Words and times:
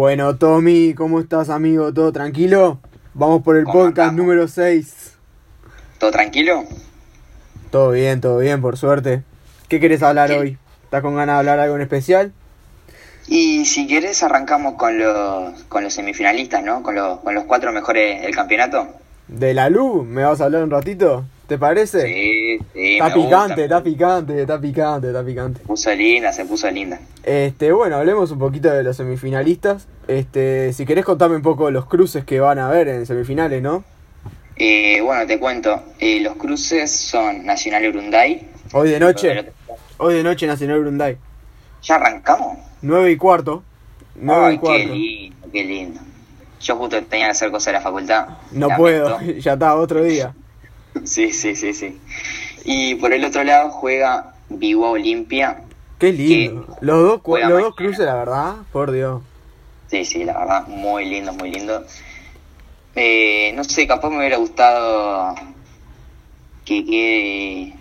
Bueno, 0.00 0.34
Tommy, 0.36 0.94
¿cómo 0.94 1.20
estás, 1.20 1.50
amigo? 1.50 1.92
¿Todo 1.92 2.10
tranquilo? 2.10 2.80
Vamos 3.12 3.42
por 3.42 3.58
el 3.58 3.64
¿Cómo 3.64 3.80
podcast 3.80 3.98
andamos? 3.98 4.16
número 4.16 4.48
6. 4.48 5.12
¿Todo 5.98 6.10
tranquilo? 6.10 6.64
Todo 7.70 7.90
bien, 7.90 8.22
todo 8.22 8.38
bien, 8.38 8.62
por 8.62 8.78
suerte. 8.78 9.24
¿Qué 9.68 9.78
querés 9.78 10.02
hablar 10.02 10.30
¿Qué? 10.30 10.38
hoy? 10.38 10.58
¿Estás 10.84 11.02
con 11.02 11.16
ganas 11.16 11.34
de 11.34 11.38
hablar 11.40 11.60
algo 11.60 11.76
en 11.76 11.82
especial? 11.82 12.32
Y 13.28 13.66
si 13.66 13.86
querés 13.86 14.22
arrancamos 14.22 14.76
con 14.76 14.98
los, 14.98 15.64
con 15.64 15.84
los 15.84 15.92
semifinalistas, 15.92 16.64
¿no? 16.64 16.82
Con 16.82 16.94
los, 16.94 17.20
con 17.20 17.34
los 17.34 17.44
cuatro 17.44 17.70
mejores 17.70 18.22
del 18.22 18.34
campeonato. 18.34 18.88
¿De 19.28 19.52
la 19.52 19.68
luz? 19.68 20.06
¿Me 20.06 20.24
vas 20.24 20.40
a 20.40 20.46
hablar 20.46 20.62
un 20.62 20.70
ratito? 20.70 21.26
¿Te 21.50 21.58
parece? 21.58 22.02
Sí, 22.06 22.58
sí, 22.72 22.92
está 22.92 23.08
me 23.08 23.14
picante, 23.24 23.64
está 23.64 23.82
picante, 23.82 24.40
está 24.40 24.60
picante, 24.60 25.08
está 25.08 25.24
picante. 25.24 25.60
Se 25.60 25.66
puso 25.66 25.92
linda, 25.96 26.32
se 26.32 26.44
puso 26.44 26.70
linda. 26.70 27.00
Este, 27.24 27.72
bueno, 27.72 27.96
hablemos 27.96 28.30
un 28.30 28.38
poquito 28.38 28.70
de 28.70 28.84
los 28.84 28.96
semifinalistas. 28.96 29.88
Este, 30.06 30.72
si 30.72 30.86
querés 30.86 31.04
contarme 31.04 31.34
un 31.34 31.42
poco 31.42 31.72
los 31.72 31.86
cruces 31.86 32.24
que 32.24 32.38
van 32.38 32.60
a 32.60 32.68
haber 32.68 32.86
en 32.86 33.04
semifinales, 33.04 33.60
¿no? 33.62 33.82
Eh, 34.54 35.00
bueno, 35.00 35.26
te 35.26 35.40
cuento. 35.40 35.82
eh, 35.98 36.20
los 36.20 36.36
cruces 36.36 36.88
son 36.92 37.44
Nacional 37.44 37.84
Urunday. 37.88 38.46
Hoy 38.72 38.90
de 38.90 39.00
noche, 39.00 39.50
hoy 39.98 40.14
de 40.14 40.22
noche 40.22 40.46
Nacional 40.46 40.78
Brunday. 40.78 41.16
¿Ya 41.82 41.96
arrancamos? 41.96 42.58
9 42.82 43.10
y 43.10 43.16
cuarto. 43.16 43.64
9 44.14 44.46
Ay, 44.46 44.54
y 44.54 44.56
qué 44.58 44.60
cuarto. 44.60 44.94
lindo, 44.94 45.36
qué 45.52 45.64
lindo. 45.64 46.00
Yo 46.60 46.76
justo 46.76 47.02
tenía 47.02 47.26
que 47.26 47.30
hacer 47.32 47.50
cosas 47.50 47.66
de 47.66 47.72
la 47.72 47.80
facultad. 47.80 48.28
No 48.52 48.68
Lamento. 48.68 48.76
puedo, 48.76 49.20
ya 49.40 49.54
está, 49.54 49.74
otro 49.74 50.04
día. 50.04 50.32
Sí, 51.04 51.32
sí, 51.32 51.54
sí, 51.56 51.72
sí. 51.72 51.98
Y 52.64 52.94
por 52.96 53.12
el 53.12 53.24
otro 53.24 53.42
lado 53.44 53.70
juega 53.70 54.34
Vigo 54.48 54.90
Olimpia. 54.90 55.62
Qué 55.98 56.12
lindo. 56.12 56.76
Los 56.80 57.22
dos, 57.24 57.40
los 57.40 57.62
dos 57.62 57.76
cruces, 57.76 58.06
la 58.06 58.14
verdad, 58.14 58.54
por 58.72 58.90
Dios. 58.90 59.22
Sí, 59.88 60.04
sí, 60.04 60.24
la 60.24 60.38
verdad, 60.38 60.66
muy 60.66 61.04
lindo, 61.04 61.32
muy 61.32 61.50
lindo. 61.50 61.84
Eh, 62.94 63.52
no 63.54 63.64
sé, 63.64 63.86
capaz 63.86 64.10
me 64.10 64.18
hubiera 64.18 64.36
gustado 64.36 65.34
que 66.64 66.84
quede... 66.84 67.74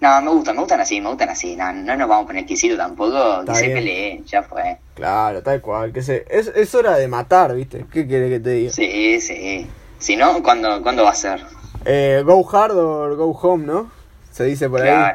No, 0.00 0.20
me 0.20 0.30
gustan, 0.30 0.56
me 0.56 0.60
gustan 0.60 0.80
así, 0.80 1.00
me 1.00 1.08
gustan 1.08 1.30
así. 1.30 1.56
No, 1.56 1.72
no 1.72 1.96
nos 1.96 2.08
vamos 2.08 2.24
a 2.24 2.26
poner 2.26 2.42
exquisito 2.42 2.76
tampoco, 2.76 3.40
Está 3.40 3.52
que 3.54 3.58
se 3.58 3.66
bien. 3.66 3.78
pelee, 3.78 4.22
ya 4.26 4.42
fue. 4.42 4.76
Claro, 4.94 5.42
tal 5.42 5.60
cual. 5.62 5.92
Que 5.92 6.02
se, 6.02 6.26
es, 6.28 6.48
es 6.54 6.74
hora 6.74 6.96
de 6.96 7.08
matar, 7.08 7.54
¿viste? 7.54 7.86
¿Qué 7.90 8.06
quiere 8.06 8.28
que 8.28 8.40
te 8.40 8.50
diga? 8.50 8.72
Sí, 8.72 9.20
sí. 9.20 9.66
Si 9.98 10.16
no, 10.16 10.42
¿cuándo, 10.42 10.82
¿cuándo 10.82 11.04
va 11.04 11.10
a 11.10 11.14
ser? 11.14 11.42
Eh, 11.88 12.22
go 12.24 12.44
hard 12.50 12.72
or 12.72 13.14
go 13.14 13.30
home, 13.30 13.64
¿no? 13.64 13.90
Se 14.32 14.44
dice 14.44 14.68
por 14.68 14.82
ahí. 14.82 15.14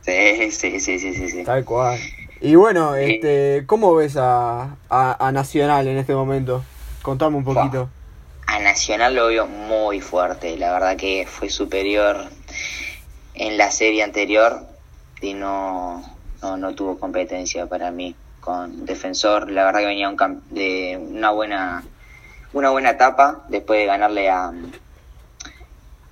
Sí, 0.00 0.50
sí, 0.50 0.80
sí, 0.80 0.98
sí, 0.98 1.14
sí, 1.14 1.28
sí. 1.28 1.44
Tal 1.44 1.64
cual. 1.64 1.98
Y 2.40 2.54
bueno, 2.54 2.94
este, 2.94 3.64
¿cómo 3.66 3.94
ves 3.94 4.16
a, 4.16 4.76
a, 4.88 5.26
a 5.26 5.32
Nacional 5.32 5.86
en 5.88 5.98
este 5.98 6.14
momento? 6.14 6.64
Contame 7.02 7.36
un 7.36 7.44
poquito. 7.44 7.90
A 8.46 8.58
Nacional 8.60 9.14
lo 9.14 9.26
veo 9.26 9.46
muy 9.46 10.00
fuerte, 10.00 10.56
la 10.56 10.72
verdad 10.72 10.96
que 10.96 11.26
fue 11.26 11.50
superior 11.50 12.24
en 13.34 13.58
la 13.58 13.70
serie 13.70 14.02
anterior 14.02 14.60
y 15.20 15.34
no, 15.34 16.02
no, 16.40 16.56
no 16.56 16.74
tuvo 16.74 16.98
competencia 16.98 17.66
para 17.66 17.90
mí 17.90 18.14
con 18.40 18.86
Defensor. 18.86 19.50
La 19.50 19.64
verdad 19.64 19.80
que 19.80 19.86
venía 19.86 20.08
un 20.08 20.42
de 20.50 20.98
una 20.98 21.30
buena 21.30 21.84
una 22.52 22.70
buena 22.70 22.90
etapa 22.90 23.44
después 23.48 23.80
de 23.80 23.86
ganarle 23.86 24.30
a, 24.30 24.52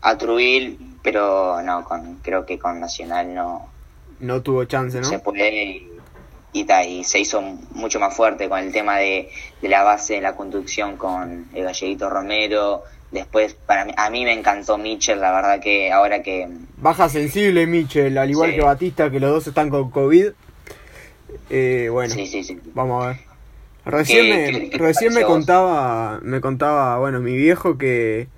a 0.05 0.17
Truil, 0.19 0.79
pero 1.03 1.61
no, 1.63 1.83
con, 1.85 2.17
creo 2.23 2.45
que 2.47 2.59
con 2.59 2.79
Nacional 2.79 3.35
no, 3.35 3.69
No 4.21 4.41
tuvo 4.43 4.65
chance, 4.65 4.99
¿no? 5.01 5.05
se 5.05 5.19
puede 5.19 5.81
y, 6.53 6.67
y, 6.89 7.05
se 7.05 7.19
hizo 7.19 7.41
mucho 7.73 7.99
más 7.99 8.15
fuerte 8.15 8.49
con 8.49 8.59
el 8.61 8.71
tema 8.71 8.99
de, 8.99 9.29
de 9.61 9.69
la 9.69 9.83
base 9.83 10.15
de 10.15 10.21
la 10.21 10.37
conducción 10.37 10.97
con 10.97 11.47
el 11.55 11.65
galleguito 11.65 12.09
Romero. 12.09 12.83
Después, 13.11 13.55
para 13.55 13.85
mí, 13.85 13.93
a 13.97 14.11
mí 14.11 14.25
me 14.25 14.33
encantó 14.33 14.77
Mitchell, 14.77 15.21
la 15.21 15.33
verdad 15.33 15.61
que 15.61 15.91
ahora 15.93 16.23
que... 16.23 16.49
Baja 16.79 17.09
sensible 17.09 17.67
Michel, 17.67 18.19
al 18.19 18.29
igual 18.31 18.51
Sí. 18.51 18.57
que 18.57 18.63
Batista, 18.63 19.11
que 19.11 19.21
los 19.21 19.31
dos 19.31 19.47
están 19.47 19.71
con 19.71 19.91
COVID. 19.91 20.27
Eh, 21.51 21.89
bueno, 21.91 22.13
Sí, 22.15 22.27
sí, 22.27 22.43
sí. 22.45 22.59
vamos 22.75 23.05
a 23.05 23.09
ver. 23.09 23.17
Recién, 23.85 24.25
¿Qué- 24.27 24.31
me, 24.31 24.45
qué- 24.61 24.71
qué 24.71 24.79
te 24.79 24.85
recién 24.85 25.13
me 25.15 25.23
contaba, 25.25 26.19
me 26.23 26.41
contaba, 26.41 26.99
bueno, 26.99 27.21
mi 27.21 27.35
viejo 27.35 27.77
que, 27.79 28.29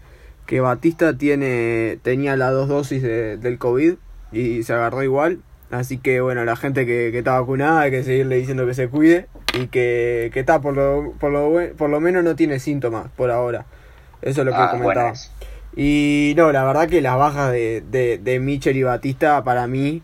que 0.46 0.60
Batista 0.60 1.16
tiene, 1.18 1.98
tenía 2.02 2.36
las 2.36 2.52
dos 2.52 2.68
dosis 2.68 3.02
de- 3.02 3.36
del 3.36 3.58
COVID 3.58 3.94
y 4.32 4.62
se 4.62 4.72
agarró 4.72 5.02
igual. 5.02 5.40
Así 5.70 5.98
que 5.98 6.20
bueno, 6.20 6.44
la 6.44 6.54
gente 6.56 6.86
que, 6.86 7.10
que 7.10 7.18
está 7.18 7.38
vacunada 7.40 7.80
hay 7.82 7.90
que 7.90 8.04
seguirle 8.04 8.36
diciendo 8.36 8.66
que 8.66 8.74
se 8.74 8.88
cuide 8.88 9.26
y 9.58 9.66
que, 9.66 10.30
que 10.32 10.40
está, 10.40 10.60
por 10.60 10.74
lo, 10.74 11.12
por, 11.18 11.32
lo, 11.32 11.52
por 11.76 11.90
lo 11.90 12.00
menos 12.00 12.22
no 12.22 12.36
tiene 12.36 12.60
síntomas 12.60 13.08
por 13.16 13.30
ahora. 13.30 13.66
Eso 14.22 14.42
es 14.42 14.46
lo 14.46 14.52
que 14.52 14.58
Ah, 14.58 14.70
comentaba. 14.70 15.12
Y 15.74 16.34
no, 16.36 16.52
la 16.52 16.64
verdad 16.64 16.88
que 16.88 17.00
las 17.02 17.18
bajas 17.18 17.50
de, 17.52 17.82
de, 17.90 18.18
de 18.18 18.40
Mitchell 18.40 18.76
y 18.76 18.82
Batista 18.84 19.42
para 19.44 19.66
mí 19.66 20.02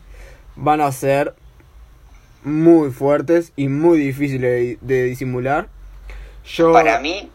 van 0.57 0.81
a 0.81 0.91
ser 0.93 1.35
muy 2.45 2.91
fuertes 2.91 3.53
y 3.57 3.69
muy 3.69 3.99
difíciles 3.99 4.51
de, 4.51 4.79
de 4.81 5.05
disimular. 5.05 5.69
Yo, 6.45 6.73
Para 6.73 6.99
mí, 6.99 7.31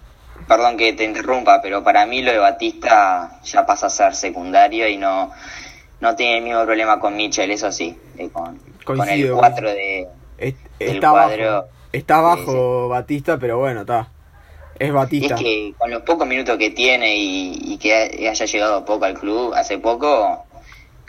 perdón 0.47 0.77
que 0.77 0.93
te 0.93 1.03
interrumpa, 1.03 1.61
pero 1.61 1.83
para 1.83 2.05
mí 2.05 2.21
lo 2.21 2.31
de 2.31 2.37
Batista 2.39 3.39
ya 3.43 3.65
pasa 3.65 3.87
a 3.87 3.89
ser 3.89 4.15
secundario 4.15 4.87
y 4.87 4.97
no, 4.97 5.31
no 5.99 6.15
tiene 6.15 6.37
el 6.37 6.43
mismo 6.43 6.63
problema 6.65 6.99
con 6.99 7.15
Mitchell, 7.15 7.51
eso 7.51 7.71
sí, 7.71 7.97
eh, 8.17 8.29
con, 8.29 8.57
con 8.83 9.09
el 9.09 9.27
Coincido, 9.27 9.37
4 9.37 9.69
de... 9.71 10.07
es- 10.37 10.55
está 10.79 11.09
cuadro. 11.11 11.45
bajo, 11.53 11.67
está 11.91 12.21
bajo 12.21 12.87
Batista, 12.89 13.37
pero 13.37 13.57
bueno, 13.59 13.81
está. 13.81 14.11
Es 14.79 14.87
Es 14.89 14.93
Batista. 14.93 15.35
que 15.35 15.73
con 15.77 15.89
los 15.91 16.03
pocos 16.03 16.27
minutos 16.27 16.57
que 16.57 16.69
tiene 16.69 17.15
y, 17.17 17.73
y 17.73 17.77
que 17.77 17.93
ha- 18.27 18.29
haya 18.31 18.45
llegado 18.45 18.85
poco 18.85 19.05
al 19.05 19.15
club, 19.19 19.53
hace 19.55 19.79
poco, 19.79 20.45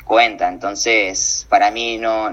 cuenta. 0.05 0.49
Entonces, 0.49 1.47
para 1.49 1.71
mí 1.71 1.99
no. 1.99 2.31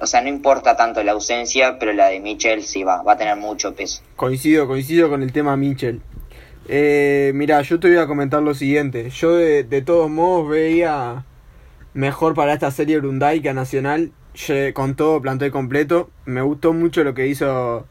O 0.00 0.06
sea, 0.06 0.20
no 0.20 0.28
importa 0.28 0.76
tanto 0.76 1.02
la 1.02 1.12
ausencia, 1.12 1.78
pero 1.78 1.92
la 1.92 2.08
de 2.08 2.20
Mitchell 2.20 2.62
sí 2.62 2.84
va, 2.84 3.02
va 3.02 3.14
a 3.14 3.16
tener 3.16 3.36
mucho 3.36 3.74
peso. 3.74 4.02
Coincido, 4.16 4.66
coincido 4.66 5.08
con 5.08 5.22
el 5.22 5.32
tema 5.32 5.56
Mitchell. 5.56 6.00
Eh, 6.68 7.32
mira, 7.34 7.62
yo 7.62 7.80
te 7.80 7.88
voy 7.88 7.96
a 7.96 8.06
comentar 8.06 8.42
lo 8.42 8.54
siguiente. 8.54 9.10
Yo 9.10 9.34
de, 9.34 9.64
de 9.64 9.82
todos 9.82 10.10
modos 10.10 10.48
veía 10.48 11.24
mejor 11.94 12.34
para 12.34 12.52
esta 12.52 12.70
serie 12.70 12.98
Urunday 12.98 13.40
que 13.40 13.48
a 13.48 13.54
Nacional. 13.54 14.12
Con 14.72 14.94
todo 14.94 15.20
plantel 15.20 15.50
completo. 15.50 16.10
Me 16.24 16.42
gustó 16.42 16.72
mucho 16.72 17.02
lo 17.02 17.12
que 17.12 17.26
hizo 17.26 17.86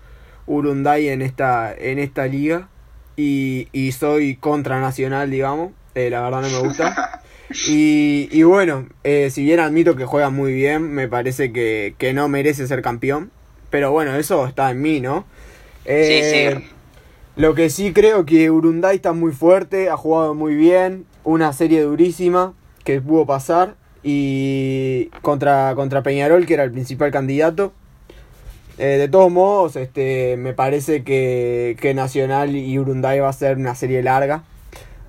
Urunday 0.46 1.10
en 1.10 1.22
esta, 1.22 1.74
en 1.76 2.00
esta 2.00 2.26
liga. 2.28 2.70
Y, 3.18 3.68
y 3.74 3.92
soy 3.92 4.38
contra 4.38 4.80
Nacional, 4.80 5.30
digamos. 5.30 5.74
Eh, 5.96 6.10
la 6.10 6.22
verdad 6.22 6.42
no 6.42 6.50
me 6.50 6.60
gusta. 6.60 7.17
Y, 7.68 8.28
y 8.32 8.44
bueno, 8.44 8.88
eh, 9.04 9.30
si 9.32 9.44
bien 9.44 9.60
admito 9.60 9.96
que 9.96 10.06
juega 10.06 10.30
muy 10.30 10.54
bien, 10.54 10.92
me 10.92 11.08
parece 11.08 11.54
que, 11.54 11.96
que 11.98 12.14
no 12.14 12.28
merece 12.28 12.68
ser 12.68 12.82
campeón. 12.82 13.32
Pero 13.70 13.92
bueno, 13.92 14.16
eso 14.16 14.48
está 14.48 14.72
en 14.72 14.82
mí, 14.82 15.00
¿no? 15.00 15.26
Eh, 15.86 16.52
sí, 16.54 16.60
sí. 16.62 16.68
Lo 17.38 17.54
que 17.54 17.70
sí 17.70 17.94
creo 17.94 18.26
que 18.26 18.50
Urunday 18.50 18.96
está 18.96 19.14
muy 19.14 19.32
fuerte, 19.32 19.90
ha 19.90 19.98
jugado 19.98 20.34
muy 20.34 20.56
bien, 20.56 21.06
una 21.24 21.54
serie 21.54 21.82
durísima 21.82 22.54
que 22.84 23.00
pudo 23.00 23.26
pasar 23.26 23.76
y 24.02 25.10
contra, 25.22 25.74
contra 25.76 26.02
Peñarol, 26.02 26.46
que 26.46 26.56
era 26.56 26.64
el 26.64 26.72
principal 26.72 27.12
candidato. 27.12 27.74
Eh, 28.80 28.98
de 28.98 29.08
todos 29.08 29.32
modos, 29.32 29.76
este, 29.76 30.36
me 30.38 30.54
parece 30.54 31.04
que, 31.04 31.78
que 31.80 31.94
Nacional 31.94 32.56
y 32.56 32.78
Urunday 32.80 33.20
va 33.20 33.30
a 33.30 33.34
ser 33.34 33.58
una 33.58 33.76
serie 33.76 34.02
larga, 34.02 34.44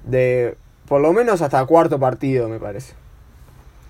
de 0.04 0.54
por 0.88 1.00
lo 1.00 1.12
menos 1.12 1.42
hasta 1.42 1.64
cuarto 1.66 1.98
partido, 1.98 2.48
me 2.48 2.58
parece. 2.58 2.94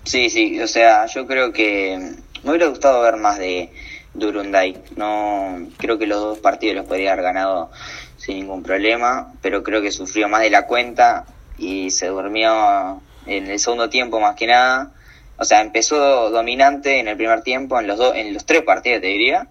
Sí, 0.03 0.29
sí, 0.29 0.59
o 0.61 0.67
sea, 0.67 1.05
yo 1.07 1.27
creo 1.27 1.51
que 1.51 1.97
me 2.43 2.49
hubiera 2.49 2.67
gustado 2.67 3.01
ver 3.01 3.17
más 3.17 3.37
de, 3.37 3.71
de 4.13 4.27
Urunday. 4.27 4.81
No, 4.95 5.67
creo 5.77 5.97
que 5.97 6.07
los 6.07 6.19
dos 6.19 6.39
partidos 6.39 6.75
los 6.77 6.85
podría 6.85 7.13
haber 7.13 7.23
ganado 7.23 7.71
sin 8.17 8.37
ningún 8.37 8.63
problema, 8.63 9.33
pero 9.41 9.63
creo 9.63 9.81
que 9.81 9.91
sufrió 9.91 10.27
más 10.27 10.41
de 10.41 10.49
la 10.49 10.65
cuenta 10.67 11.25
y 11.57 11.89
se 11.91 12.07
durmió 12.07 13.01
en 13.25 13.47
el 13.49 13.59
segundo 13.59 13.89
tiempo 13.89 14.19
más 14.19 14.35
que 14.35 14.47
nada. 14.47 14.91
O 15.37 15.45
sea, 15.45 15.61
empezó 15.61 16.29
dominante 16.31 16.99
en 16.99 17.07
el 17.07 17.15
primer 17.15 17.41
tiempo, 17.43 17.79
en 17.79 17.87
los 17.87 17.97
dos, 17.97 18.15
en 18.15 18.33
los 18.33 18.45
tres 18.45 18.63
partidos 18.63 19.01
te 19.01 19.07
diría, 19.07 19.47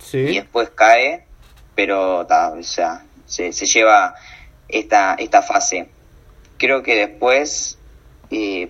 y 0.00 0.04
Sí, 0.04 0.34
después 0.34 0.70
cae, 0.70 1.24
pero 1.74 2.26
ta, 2.26 2.50
o 2.50 2.62
sea, 2.62 3.04
se, 3.26 3.52
se 3.52 3.66
lleva 3.66 4.14
esta, 4.68 5.14
esta 5.14 5.42
fase. 5.42 5.88
Creo 6.62 6.84
que 6.84 6.94
después, 6.94 7.76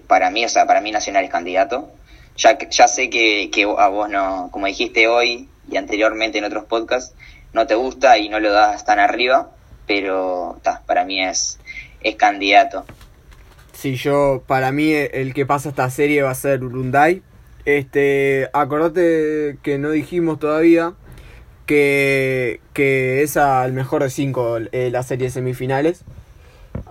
para 0.07 0.31
mí, 0.31 0.43
o 0.47 0.49
sea, 0.49 0.67
para 0.67 0.81
mí 0.81 0.91
Nacional 0.91 1.25
es 1.25 1.31
candidato. 1.31 1.91
Ya, 2.39 2.59
ya 2.59 2.89
sé 2.89 3.11
que, 3.11 3.51
que 3.53 3.65
a 3.65 3.89
vos 3.89 4.09
no, 4.09 4.49
como 4.51 4.67
dijiste 4.67 5.09
hoy 5.09 5.47
y 5.71 5.77
anteriormente 5.77 6.39
en 6.39 6.45
otros 6.45 6.65
podcasts, 6.65 7.15
no 7.53 7.67
te 7.67 7.75
gusta 7.75 8.17
y 8.17 8.31
no 8.31 8.41
lo 8.41 8.51
das 8.51 8.87
tan 8.87 8.99
arriba, 8.99 9.51
pero 9.87 10.59
ta, 10.63 10.81
para 10.87 11.05
mí 11.05 11.23
es, 11.23 11.59
es 12.03 12.17
candidato. 12.17 12.87
Sí, 13.75 13.97
yo, 13.97 14.43
para 14.47 14.73
mí, 14.73 14.95
el 14.95 15.35
que 15.35 15.45
pasa 15.45 15.69
esta 15.69 15.91
serie 15.91 16.23
va 16.23 16.31
a 16.31 16.35
ser 16.35 16.65
Urunday. 16.65 17.21
Este, 17.67 18.49
acordate 18.55 19.59
que 19.63 19.77
no 19.77 19.91
dijimos 19.91 20.39
todavía 20.39 20.95
que, 21.67 22.63
que 22.73 23.23
es 23.23 23.37
al 23.37 23.75
mejor 23.75 24.03
de 24.03 24.09
5 24.09 24.61
eh, 24.73 24.89
la 24.91 25.03
serie 25.03 25.27
de 25.27 25.33
semifinales. 25.33 26.07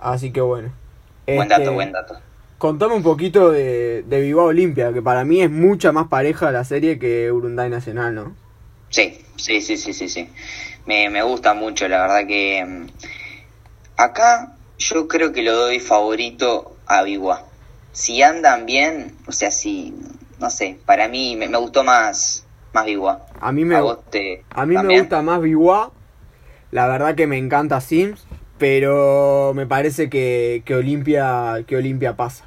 Así 0.00 0.30
que 0.30 0.40
bueno. 0.40 0.80
Buen 1.30 1.48
Este, 1.48 1.48
dato, 1.48 1.72
buen 1.72 1.92
dato. 1.92 2.20
Contame 2.58 2.94
un 2.94 3.02
poquito 3.02 3.50
de, 3.50 4.02
de 4.04 4.20
Bilbao 4.20 4.46
Olimpia, 4.46 4.92
que 4.92 5.02
para 5.02 5.24
mí 5.24 5.42
es 5.42 5.50
mucha 5.50 5.92
más 5.92 6.08
pareja 6.08 6.52
la 6.52 6.64
serie 6.64 6.98
que 6.98 7.30
Urunday 7.32 7.70
Nacional, 7.70 8.14
¿no? 8.14 8.36
Sí, 8.90 9.18
sí, 9.36 9.60
sí, 9.60 9.76
sí, 9.76 9.92
sí, 9.92 10.08
sí. 10.08 10.28
Me, 10.86 11.08
me 11.10 11.22
gusta 11.22 11.54
mucho, 11.54 11.88
la 11.88 12.02
verdad 12.02 12.26
que 12.26 12.64
mm, 12.64 12.86
acá 13.96 14.56
yo 14.78 15.08
creo 15.08 15.32
que 15.32 15.42
lo 15.42 15.56
doy 15.56 15.80
favorito 15.80 16.76
a 16.86 17.02
Bigua. 17.02 17.44
Si 17.92 18.22
andan 18.22 18.66
bien, 18.66 19.14
o 19.26 19.32
sea, 19.32 19.50
si, 19.50 19.94
no 20.38 20.50
sé, 20.50 20.78
para 20.86 21.08
mí 21.08 21.36
me, 21.36 21.48
me 21.48 21.58
gustó 21.58 21.84
más, 21.84 22.44
más 22.72 22.84
Bigua. 22.84 23.26
A 23.40 23.52
mí 23.52 23.64
me, 23.64 23.76
¿A 23.76 23.96
te- 24.10 24.44
a 24.54 24.66
mí 24.66 24.76
me 24.78 24.88
gusta 24.88 25.22
más 25.22 25.40
Biwa. 25.40 25.90
La 26.70 26.86
verdad 26.88 27.14
que 27.14 27.26
me 27.26 27.38
encanta 27.38 27.80
Sims, 27.80 28.24
pero 28.62 29.54
me 29.56 29.66
parece 29.66 30.08
que, 30.08 30.62
que 30.64 30.76
Olimpia 30.76 31.64
que 31.66 31.74
Olimpia 31.74 32.14
pasa. 32.16 32.44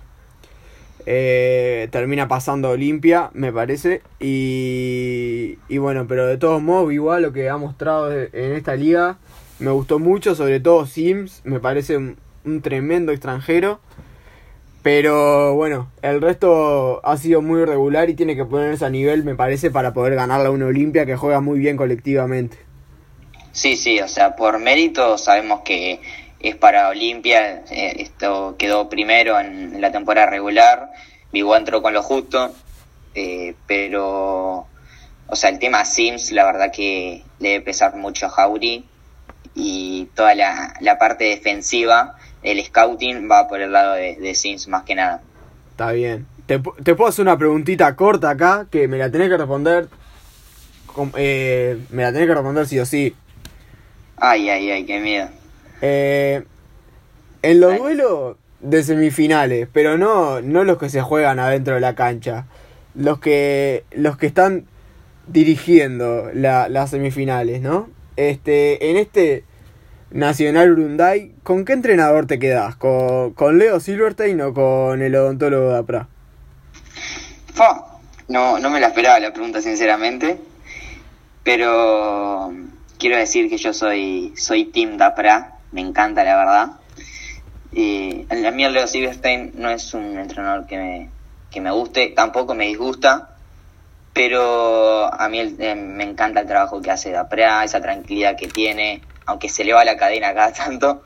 Eh, 1.06 1.89
termina 1.91 2.29
pasando 2.29 2.69
Olimpia, 2.69 3.31
me 3.33 3.51
parece. 3.51 4.01
Y, 4.21 5.57
y 5.67 5.77
bueno, 5.77 6.06
pero 6.07 6.25
de 6.25 6.38
todos 6.38 6.62
modos, 6.62 6.94
igual 6.94 7.23
lo 7.23 7.33
que 7.33 7.50
ha 7.50 7.57
mostrado 7.57 8.13
en 8.13 8.53
esta 8.53 8.77
liga 8.77 9.17
me 9.59 9.71
gustó 9.71 10.00
mucho, 10.00 10.35
sobre 10.35 10.62
todo 10.62 10.85
Sims, 10.85 11.41
me 11.44 11.59
parece 11.59 11.97
un, 11.97 12.15
un 12.45 12.61
tremendo 12.61 13.11
extranjero. 13.11 13.81
Pero 14.83 15.53
bueno, 15.56 15.91
el 16.01 16.21
resto 16.21 17.06
ha 17.06 17.18
sido 17.18 17.41
muy 17.41 17.59
irregular 17.63 18.09
y 18.09 18.13
tiene 18.13 18.38
que 18.38 18.45
ponerse 18.45 18.85
a 18.85 18.89
nivel, 18.89 19.25
me 19.25 19.35
parece, 19.35 19.69
para 19.69 19.94
poder 19.94 20.15
ganarle 20.15 20.47
a 20.47 20.51
una 20.51 20.68
Olimpia 20.68 21.06
que 21.06 21.18
juega 21.18 21.41
muy 21.41 21.59
bien 21.59 21.75
colectivamente. 21.75 22.56
Sí, 23.56 23.78
sí, 23.78 24.02
o 24.02 24.07
sea, 24.10 24.36
por 24.36 24.60
mérito 24.60 25.18
sabemos 25.18 25.62
que 25.62 26.02
es 26.42 26.57
para 26.57 26.90
Olimpia, 26.90 27.63
eh, 27.72 27.96
esto 28.00 28.56
quedó 28.60 28.90
primero 28.90 29.40
en 29.40 29.80
la 29.80 29.94
temporada 29.94 30.30
regular, 30.30 30.92
Bigua 31.31 31.57
entró 31.57 31.81
con 31.81 31.94
lo 31.94 32.04
justo, 32.04 32.54
eh, 33.16 33.56
pero, 33.66 34.68
o 35.28 35.36
sea, 35.36 35.52
el 35.52 35.60
tema 35.60 35.86
Sims, 35.86 36.34
la 36.34 36.44
verdad 36.44 36.69
que 36.69 37.24
le 37.40 37.50
debe 37.52 37.63
pesar 37.63 37.96
mucho 37.96 38.25
a 38.25 38.30
Jauri 38.30 38.84
y 39.56 40.10
toda 40.16 40.36
la, 40.36 40.74
la 40.81 40.98
parte 41.00 41.24
defensiva, 41.24 42.18
el 42.44 42.62
scouting 42.62 43.31
va 43.31 43.48
por 43.48 43.62
el 43.62 43.72
lado 43.72 43.94
de, 43.94 44.36
Sims 44.36 44.68
más 44.68 44.84
que 44.84 44.96
nada. 44.96 45.22
Está 45.72 45.94
bien. 45.94 46.28
Te, 46.46 46.60
te 46.84 46.94
puedo 46.94 47.10
hacer 47.10 47.24
una 47.24 47.38
preguntita 47.38 47.96
corta 47.96 48.31
acá 48.31 48.68
que 48.69 48.90
me 48.90 48.98
la 48.98 49.10
tenés 49.10 49.30
que 49.30 49.38
responder. 49.38 49.88
eh, 51.16 51.80
me 51.90 52.04
la 52.04 52.12
tenés 52.12 52.28
que 52.28 52.34
responder 52.34 52.68
sí 52.68 52.80
o 52.80 52.86
sí. 52.86 53.16
Ay, 54.17 54.50
ay, 54.50 54.71
ay, 54.71 54.85
qué 54.85 55.00
miedo. 55.00 55.29
Eh, 55.81 56.44
en 57.41 57.59
los 57.59 57.73
Ay. 57.73 57.79
duelos 57.79 58.38
de 58.62 58.83
semifinales, 58.83 59.67
pero 59.71 59.97
no, 59.97 60.41
no 60.41 60.63
los 60.63 60.77
que 60.77 60.89
se 60.89 61.01
juegan 61.01 61.39
adentro 61.39 61.75
de 61.75 61.81
la 61.81 61.95
cancha, 61.95 62.45
los 62.95 63.19
que, 63.19 63.83
los 63.91 64.17
que 64.17 64.25
están 64.27 64.65
dirigiendo 65.27 66.29
la- 66.33 66.69
las 66.69 66.91
semifinales, 66.91 67.62
¿no? 67.62 67.89
Este, 68.15 68.89
en 68.89 68.97
este 68.97 69.44
Nacional 70.12 70.71
Urunday, 70.71 71.33
¿con 71.44 71.65
qué 71.65 71.73
entrenador 71.73 72.25
te 72.25 72.39
quedas? 72.39 72.75
¿Con, 72.77 73.33
con 73.33 73.57
Leo 73.57 73.79
Silverstein 73.79 74.39
o 74.41 74.53
con 74.53 75.01
el 75.01 75.13
odontólogo 75.15 75.69
de 75.71 75.77
APRA? 75.77 76.07
No, 78.27 78.57
no 78.59 78.69
me 78.69 78.79
la 78.79 78.88
esperaba 78.88 79.19
la 79.19 79.31
pregunta, 79.33 79.61
sinceramente. 79.61 80.38
Pero 81.44 82.51
quiero 82.97 83.18
decir 83.18 83.50
que 83.50 83.57
yo 83.57 83.74
soy, 83.74 84.33
soy 84.38 84.65
Team 84.65 84.97
Dapra, 84.97 85.59
me 85.71 85.81
encanta 85.81 86.24
la 86.24 86.38
verdad. 86.38 86.68
Y 87.71 88.27
a 88.31 88.51
mí 88.51 88.68
Leo 88.69 88.88
Silverstein 88.88 89.51
no 89.56 89.69
es 89.69 89.94
un 89.94 90.18
entrenador 90.18 90.65
que 90.65 90.77
me, 90.77 91.12
que 91.50 91.62
me 91.62 91.71
guste, 91.71 92.09
tampoco 92.15 92.56
me 92.56 92.68
disgusta, 92.68 93.36
pero 94.13 95.13
a 95.13 95.30
mí 95.30 95.39
el- 95.39 95.62
eh, 95.62 95.75
me 95.75 96.03
encanta 96.06 96.42
el 96.42 96.47
trabajo 96.47 96.81
que 96.81 96.92
hace 96.92 97.12
Dapra, 97.12 97.63
esa 97.63 97.81
tranquilidad 97.81 98.38
que 98.38 98.47
tiene, 98.50 99.06
aunque 99.25 99.50
se 99.50 99.63
le 99.65 99.74
va 99.74 99.86
la 99.86 99.97
cadena 99.97 100.33
cada 100.33 100.53
tanto, 100.53 101.03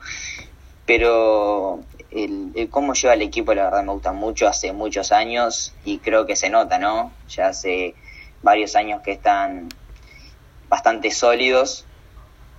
pero 0.84 1.86
el 2.10 2.68
cómo 2.70 2.94
lleva 2.94 3.14
el 3.14 3.22
equipo 3.22 3.54
la 3.54 3.64
verdad 3.64 3.84
me 3.84 3.92
gusta 3.92 4.12
mucho, 4.12 4.48
hace 4.48 4.72
muchos 4.72 5.12
años 5.12 5.74
y 5.84 6.00
creo 6.00 6.26
que 6.26 6.36
se 6.36 6.50
nota, 6.50 6.78
¿no? 6.78 7.16
Ya 7.28 7.48
hace 7.48 7.96
varios 8.42 8.76
años 8.76 9.02
que 9.02 9.12
están 9.12 9.79
bastante 10.70 11.10
sólidos 11.10 11.84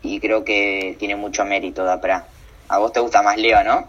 y 0.03 0.19
creo 0.19 0.43
que 0.43 0.95
tiene 0.99 1.15
mucho 1.15 1.45
mérito 1.45 1.83
Dapra. 1.83 2.27
A 2.67 2.77
vos 2.77 2.93
te 2.93 2.99
gusta 2.99 3.23
más 3.23 3.37
Leo, 3.37 3.63
¿no? 3.63 3.87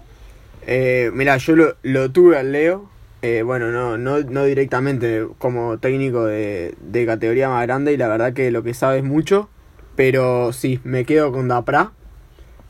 Eh, 0.67 1.11
mira, 1.13 1.37
yo 1.37 1.55
lo, 1.83 2.11
tuve 2.13 2.39
al 2.39 2.53
Leo. 2.53 2.89
eh, 3.23 3.43
bueno, 3.43 3.71
no, 3.71 3.99
no, 3.99 4.21
no 4.21 4.45
directamente 4.45 5.27
como 5.39 5.79
técnico 5.79 6.25
de, 6.25 6.75
categoría 7.07 7.49
más 7.49 7.63
grande 7.67 7.93
y 7.93 7.97
la 7.97 8.09
verdad 8.09 8.33
que 8.33 8.51
lo 8.51 8.63
que 8.63 8.75
sabe 8.75 8.99
es 8.99 9.05
mucho. 9.05 9.49
Pero 9.97 10.53
sí, 10.53 10.81
me 10.85 11.05
quedo 11.05 11.33
con 11.33 11.49
Dapra. 11.49 11.93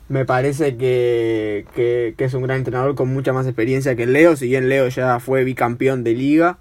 Me 0.09 0.25
parece 0.25 0.75
que, 0.77 1.65
que, 1.75 2.15
es 2.17 2.33
un 2.33 2.43
gran 2.43 2.57
entrenador 2.57 2.95
con 2.95 3.09
mucha 3.13 3.33
más 3.33 3.47
experiencia 3.47 3.95
que 3.95 4.05
Leo. 4.05 4.35
Si 4.35 4.47
bien 4.47 4.69
Leo 4.69 4.87
ya 4.89 5.19
fue 5.19 5.43
bicampeón 5.43 6.03
de 6.03 6.13
liga, 6.13 6.57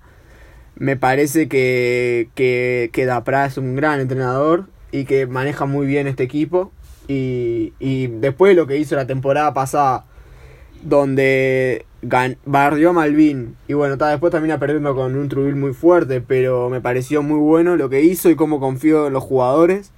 me 0.77 0.97
parece 0.97 1.49
que, 1.49 2.29
que, 2.35 2.91
que 2.93 3.05
Dapra 3.05 3.47
es 3.47 3.59
un 3.59 3.77
gran 3.77 4.01
entrenador 4.01 4.67
y 4.93 5.05
que 5.07 5.27
maneja 5.27 5.67
muy 5.67 5.87
bien 5.87 6.07
este 6.09 6.25
equipo. 6.25 6.73
Y, 7.09 7.75
y 7.81 8.09
después 8.09 8.51
de 8.51 8.57
lo 8.57 8.67
que 8.69 8.79
hizo 8.79 8.97
la 8.97 9.07
temporada 9.07 9.55
pasada, 9.55 10.07
donde 10.83 11.87
gan- 12.03 12.39
barrió 12.45 12.91
a 12.91 12.93
Malvin 12.93 13.57
y 13.69 13.75
bueno, 13.75 13.95
está 13.95 14.09
después 14.09 14.31
termina 14.33 14.59
perdiendo 14.59 14.95
con 14.95 15.17
un 15.17 15.29
Trubil 15.29 15.57
muy 15.57 15.75
fuerte, 15.75 16.21
pero 16.21 16.71
me 16.71 16.81
pareció 16.81 17.23
muy 17.23 17.39
bueno 17.39 17.77
lo 17.77 17.89
que 17.89 18.03
hizo 18.03 18.31
y 18.31 18.37
cómo 18.37 18.61
confió 18.61 19.07
en 19.07 19.13
los 19.13 19.23
jugadores. 19.25 19.93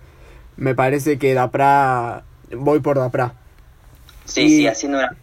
Me 0.57 0.75
parece 0.75 1.18
que 1.18 1.35
Dapra, 1.35 2.25
voy 2.57 2.80
por 2.80 2.99
Dapra. 2.99 3.35
Sí, 4.25 4.49
Y- 4.49 4.49
sí, 4.49 4.66
haciendo 4.66 4.99
una, 4.99 5.16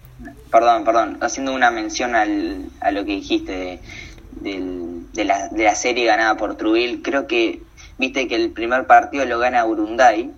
perdón, 0.52 0.84
perdón, 0.84 1.18
haciendo 1.22 1.54
una 1.54 1.72
mención 1.72 2.16
al, 2.16 2.70
a 2.82 2.92
lo 2.92 3.06
que 3.06 3.14
dijiste 3.14 3.52
de, 3.52 3.82
del- 4.42 5.12
de, 5.14 5.26
la, 5.26 5.50
de 5.50 5.64
la 5.64 5.76
serie 5.76 6.06
ganada 6.06 6.38
por 6.38 6.56
Trubil, 6.58 7.02
creo 7.02 7.28
que, 7.28 7.64
viste 8.02 8.28
que 8.28 8.36
el 8.36 8.52
primer 8.52 8.86
partido 8.88 9.24
lo 9.26 9.40
gana 9.40 9.66
Urunday, 9.66 10.32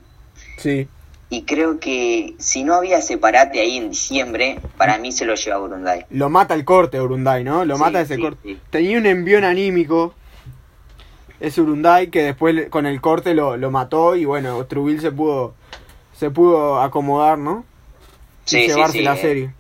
Sí, 0.58 0.88
y 1.30 1.44
creo 1.46 1.80
que 1.80 2.36
si 2.38 2.64
no 2.64 2.76
había 2.76 3.02
separate 3.02 3.60
ahí 3.60 3.78
en 3.78 3.90
diciembre, 3.90 4.60
para 4.78 4.98
mí 5.00 5.12
se 5.12 5.26
lo 5.26 5.34
lleva 5.36 5.60
Urunday. 5.60 6.06
lo 6.12 6.30
mata 6.30 6.54
el 6.54 6.64
corte 6.66 7.02
Urunday, 7.02 7.44
¿no? 7.44 7.66
Lo 7.66 7.78
Sí, 7.78 7.82
mata 7.82 8.02
ese 8.02 8.16
sí, 8.16 8.22
corte. 8.22 8.40
sí. 8.44 8.60
Tenía 8.70 8.98
un 9.00 9.06
envión 9.08 9.44
anímico. 9.44 10.14
Es 11.40 11.58
Urunday 11.58 12.10
que 12.10 12.24
después 12.24 12.70
con 12.70 12.86
el 12.86 13.02
corte 13.02 13.34
lo, 13.34 13.58
lo 13.58 13.72
mató 13.72 14.16
y 14.16 14.26
bueno, 14.26 14.64
Trubil 14.66 15.02
se 15.02 15.12
pudo 15.12 15.56
se 16.14 16.30
pudo 16.30 16.80
acomodar, 16.82 17.38
¿no? 17.40 17.66
Sí, 18.46 18.66
y 18.66 18.70
sí, 18.70 18.76
llevarse 18.76 19.02
la 19.02 19.16
eh. 19.16 19.18
serie. 19.18 19.54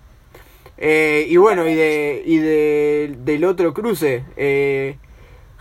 Eh, 0.77 1.25
y 1.29 1.37
bueno, 1.37 1.67
y 1.67 1.75
de 1.75 2.23
y 2.25 2.37
de, 2.37 3.15
del 3.19 3.45
otro 3.45 3.73
cruce, 3.73 4.23
eh, 4.37 4.97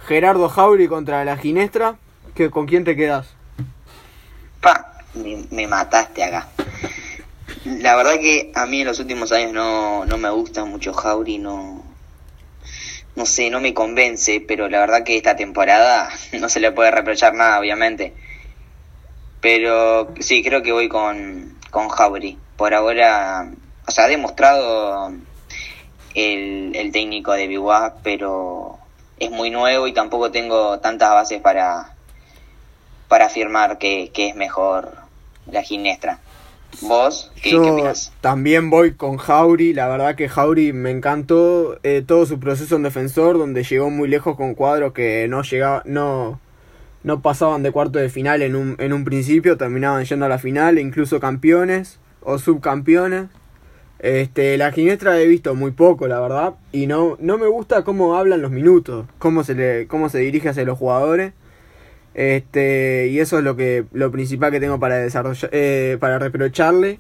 Gerardo 0.07 0.49
Jauri 0.49 0.89
contra 0.89 1.25
la 1.25 1.37
Ginestra, 1.37 1.97
que, 2.35 2.51
¿con 2.51 2.67
quién 2.67 2.85
te 2.85 2.97
quedas? 2.97 3.29
Pa, 4.61 4.99
me, 5.15 5.45
me 5.51 5.67
mataste 5.67 6.25
acá. 6.25 6.49
La 7.65 7.95
verdad 7.97 8.19
que 8.19 8.51
a 8.55 8.67
mí 8.67 8.81
en 8.81 8.87
los 8.87 8.99
últimos 8.99 9.31
años 9.33 9.53
no, 9.53 10.05
no 10.05 10.19
me 10.19 10.31
gusta 10.31 10.65
mucho 10.65 10.93
Jauri, 10.93 11.39
no, 11.39 11.85
no 13.15 13.27
sé, 13.27 13.51
no 13.51 13.61
me 13.61 13.75
convence, 13.75 14.43
pero 14.47 14.69
la 14.69 14.81
verdad 14.81 15.05
que 15.05 15.17
esta 15.17 15.37
temporada 15.37 16.09
no 16.41 16.49
se 16.49 16.61
le 16.61 16.73
puede 16.73 16.91
reprochar 16.91 17.35
nada, 17.35 17.61
obviamente. 17.61 18.15
Pero 19.41 20.12
sí, 20.21 20.43
creo 20.43 20.62
que 20.62 20.73
voy 20.73 20.89
con, 20.89 21.59
con 21.71 21.89
Jauri. 21.89 22.39
Por 22.57 22.75
ahora, 22.75 23.51
o 23.87 23.91
sea, 23.91 24.05
ha 24.05 24.09
demostrado 24.09 25.12
el, 26.15 26.73
el 26.75 26.93
técnico 26.93 27.33
de 27.33 27.49
Biwa, 27.49 27.97
pero 28.03 28.79
es 29.19 29.31
muy 29.31 29.51
nuevo 29.51 29.87
y 29.87 29.93
tampoco 29.93 30.31
tengo 30.31 30.79
tantas 30.81 31.11
bases 31.11 31.41
para, 31.41 31.95
para 33.12 33.26
afirmar 33.26 33.76
que, 33.76 34.11
que 34.14 34.31
es 34.31 34.37
mejor 34.37 34.92
la 35.47 35.62
ginestra. 35.62 36.21
¿Vos 36.81 37.31
qué, 37.42 37.50
Yo 37.50 37.62
qué 37.62 37.71
opinas? 37.71 38.11
también 38.23 38.71
voy 38.71 38.95
con 38.95 39.19
Jauri, 39.19 39.75
la 39.75 39.87
verdad 39.87 40.14
que 40.14 40.31
Jauri 40.31 40.73
me 40.73 40.90
encantó 40.90 41.78
eh, 41.83 42.02
todo 42.07 42.25
su 42.25 42.40
proceso 42.40 42.75
en 42.76 42.85
defensor, 42.85 43.37
donde 43.37 43.64
llegó 43.64 43.90
muy 43.90 44.09
lejos 44.09 44.35
con 44.35 44.54
cuadros 44.54 44.95
que 44.95 45.28
no 45.28 45.42
llegaba, 45.42 45.83
no, 45.85 46.40
no 47.02 47.21
pasaban 47.21 47.62
de 47.62 47.71
cuarto 47.71 47.99
de 47.99 48.09
final 48.09 48.40
en 48.40 48.57
un, 48.57 48.76
en 48.78 48.95
un 48.95 49.04
principio, 49.04 49.59
terminaban 49.59 50.07
yendo 50.07 50.25
a 50.25 50.31
la 50.31 50.38
final, 50.38 50.78
incluso 50.78 51.21
campeones 51.21 51.99
o 52.23 52.38
subcampeones. 52.38 53.26
Este, 53.99 54.57
la 54.57 54.73
Ginestra 54.73 55.21
he 55.21 55.26
visto 55.26 55.54
muy 55.54 55.73
poco, 55.73 56.09
la 56.09 56.19
verdad, 56.19 56.54
y 56.73 56.87
no, 56.87 57.19
no 57.21 57.37
me 57.37 57.47
gusta 57.47 57.85
cómo 57.85 58.16
hablan 58.16 58.40
los 58.40 58.50
minutos, 58.50 59.04
cómo 59.19 59.45
se 59.45 59.54
le, 59.54 59.87
cómo 59.87 60.09
se 60.09 60.21
dirige 60.21 60.49
hacia 60.49 60.64
los 60.64 60.78
jugadores. 60.78 61.35
Este, 62.14 63.09
y 63.09 63.21
eso 63.21 63.38
es 63.38 63.45
lo 63.45 63.57
que 63.57 63.85
lo 63.92 64.11
principal 64.12 64.50
que 64.50 64.61
tengo 64.61 64.78
para 64.78 64.97
desarrollar, 64.97 65.50
eh, 65.52 65.97
para 66.00 66.19
reprocharle. 66.19 66.99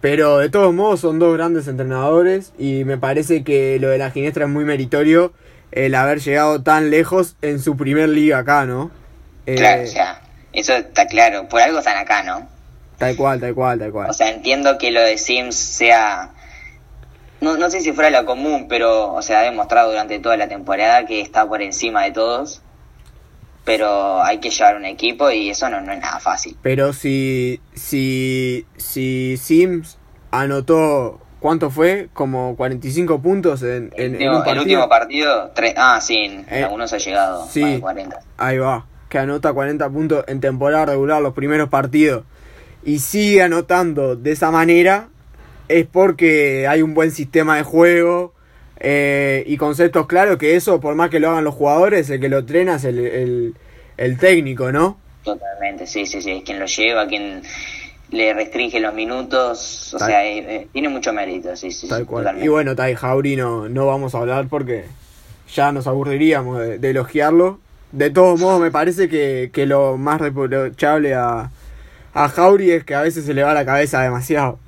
Pero 0.00 0.38
de 0.38 0.50
todos 0.50 0.74
modos 0.74 1.00
son 1.00 1.18
dos 1.18 1.34
grandes 1.34 1.66
entrenadores 1.66 2.52
y 2.58 2.84
me 2.84 2.98
parece 2.98 3.42
que 3.42 3.78
lo 3.80 3.88
de 3.88 3.96
la 3.98 4.10
Ginestra 4.10 4.44
es 4.44 4.50
muy 4.50 4.64
meritorio 4.64 5.32
el 5.72 5.94
haber 5.94 6.20
llegado 6.20 6.62
tan 6.62 6.90
lejos 6.90 7.36
en 7.42 7.58
su 7.58 7.76
primer 7.76 8.10
liga 8.10 8.38
acá, 8.38 8.66
¿no? 8.66 8.90
claro, 9.46 9.82
o 9.82 9.86
sea, 9.86 10.20
eso 10.52 10.74
está 10.74 11.06
claro. 11.06 11.48
Por 11.48 11.60
algo 11.60 11.78
están 11.78 11.96
acá, 11.96 12.22
¿no? 12.22 12.48
Tal 12.98 13.16
cual, 13.16 13.40
tal 13.40 13.54
cual, 13.54 13.78
tal 13.78 13.92
cual. 13.92 14.10
O 14.10 14.12
sea, 14.12 14.30
entiendo 14.30 14.78
que 14.78 14.90
lo 14.90 15.00
de 15.00 15.18
Sims 15.18 15.56
sea... 15.56 16.30
No, 17.40 17.56
no 17.56 17.68
sé 17.70 17.80
si 17.80 17.92
fuera 17.92 18.10
lo 18.10 18.24
común, 18.24 18.66
pero, 18.68 19.12
o 19.12 19.20
sea, 19.20 19.40
ha 19.40 19.42
demostrado 19.42 19.90
durante 19.90 20.18
toda 20.18 20.36
la 20.36 20.48
temporada 20.48 21.04
que 21.06 21.20
está 21.20 21.46
por 21.46 21.60
encima 21.60 22.04
de 22.04 22.12
todos. 22.12 22.62
Pero 23.64 24.22
hay 24.22 24.38
que 24.38 24.50
llevar 24.50 24.76
un 24.76 24.84
equipo 24.84 25.30
y 25.30 25.50
eso 25.50 25.68
no, 25.70 25.80
no 25.80 25.92
es 25.92 26.00
nada 26.00 26.20
fácil. 26.20 26.56
Pero 26.62 26.92
si, 26.92 27.60
si, 27.74 28.66
si 28.76 29.36
Sims 29.36 29.98
anotó 30.30 31.20
¿Cuánto 31.44 31.68
fue? 31.68 32.08
Como 32.14 32.56
45 32.56 33.20
puntos 33.20 33.62
en, 33.62 33.92
en, 33.98 34.14
el, 34.14 34.30
un 34.30 34.36
partido. 34.36 34.52
el 34.52 34.58
último 34.60 34.88
partido. 34.88 35.52
ah, 35.76 36.00
sí, 36.00 36.16
en 36.16 36.46
eh, 36.50 36.64
algunos 36.64 36.90
ha 36.94 36.96
llegado. 36.96 37.46
Sí, 37.50 37.80
40. 37.82 38.18
Ahí 38.38 38.56
va. 38.56 38.86
Que 39.10 39.18
anota 39.18 39.52
40 39.52 39.90
puntos 39.90 40.24
en 40.26 40.40
temporada 40.40 40.86
regular 40.86 41.20
los 41.20 41.34
primeros 41.34 41.68
partidos. 41.68 42.24
Y 42.82 43.00
sigue 43.00 43.42
anotando 43.42 44.16
de 44.16 44.32
esa 44.32 44.50
manera. 44.50 45.08
Es 45.68 45.84
porque 45.84 46.66
hay 46.66 46.80
un 46.80 46.94
buen 46.94 47.10
sistema 47.10 47.58
de 47.58 47.62
juego. 47.62 48.32
Eh, 48.80 49.44
y 49.46 49.56
conceptos 49.56 50.06
claros. 50.06 50.36
Que 50.36 50.56
eso, 50.56 50.80
por 50.80 50.94
más 50.94 51.10
que 51.10 51.20
lo 51.20 51.30
hagan 51.30 51.44
los 51.44 51.54
jugadores, 51.54 52.10
el 52.10 52.20
que 52.20 52.28
lo 52.28 52.38
entrena 52.38 52.76
es 52.76 52.84
el, 52.84 53.54
el 53.96 54.18
técnico, 54.18 54.72
¿no? 54.72 54.98
Totalmente, 55.24 55.86
sí, 55.86 56.06
sí, 56.06 56.20
sí. 56.20 56.30
Es 56.30 56.42
quien 56.44 56.58
lo 56.58 56.66
lleva, 56.66 57.06
quien 57.06 57.42
le 58.10 58.34
restringe 58.34 58.78
los 58.78 58.94
minutos, 58.94 59.94
o 59.94 59.98
sea, 59.98 60.24
eh, 60.24 60.38
eh, 60.38 60.68
tiene 60.72 60.88
mucho 60.88 61.12
mérito, 61.12 61.56
sí, 61.56 61.70
sí. 61.70 61.88
Tal 61.88 62.06
cual. 62.06 62.42
Y 62.42 62.48
bueno, 62.48 62.76
Tai 62.76 62.94
Jauri 62.94 63.34
no, 63.34 63.68
no 63.68 63.86
vamos 63.86 64.14
a 64.14 64.18
hablar 64.18 64.46
porque 64.48 64.84
ya 65.52 65.72
nos 65.72 65.86
aburriríamos 65.86 66.60
de, 66.80 66.90
elogiarlo. 66.90 67.58
De 67.92 68.10
todos 68.10 68.38
modos, 68.40 68.60
me 68.60 68.70
parece 68.70 69.08
que, 69.08 69.50
que 69.52 69.66
lo 69.66 69.96
más 69.96 70.20
reprochable 70.20 71.14
a, 71.14 71.50
a 72.12 72.28
Jauri 72.28 72.70
es 72.70 72.84
que 72.84 72.94
a 72.94 73.00
veces 73.00 73.24
se 73.24 73.34
le 73.34 73.42
va 73.42 73.54
la 73.54 73.64
cabeza 73.64 74.02
demasiado. 74.02 74.58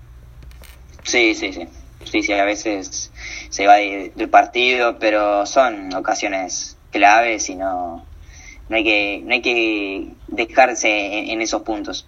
Sí, 1.02 1.34
sí, 1.34 1.52
sí. 1.52 1.68
Sí, 2.04 2.22
sí, 2.22 2.32
a 2.32 2.44
veces 2.44 3.10
se 3.48 3.66
va 3.66 3.76
del 3.76 4.28
partido, 4.28 4.98
pero 4.98 5.46
son 5.46 5.94
ocasiones 5.94 6.76
claves 6.90 7.48
y 7.48 7.56
no, 7.56 8.04
no 8.68 8.76
hay 8.76 8.84
que, 8.84 9.22
no 9.24 9.34
hay 9.34 9.42
que 9.42 10.08
dejarse 10.28 11.32
en 11.32 11.40
esos 11.40 11.62
puntos. 11.62 12.06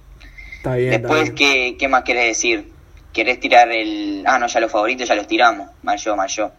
Después, 0.65 1.31
¿qué, 1.31 1.77
¿qué, 1.79 1.89
más 1.89 2.03
querés 2.03 2.27
decir? 2.27 2.73
¿Querés 3.13 3.41
tirar 3.41 3.71
el...? 3.71 4.25
Ah, 4.27 4.39
no, 4.39 4.47
ya 4.49 4.61
los 4.61 4.71
favoritos 4.71 5.09
ya 5.09 5.15
los 5.15 5.27
tiramos. 5.27 5.69
Mal 5.83 5.99
yo, 5.99 6.17
mal 6.17 6.29
yo. 6.29 6.51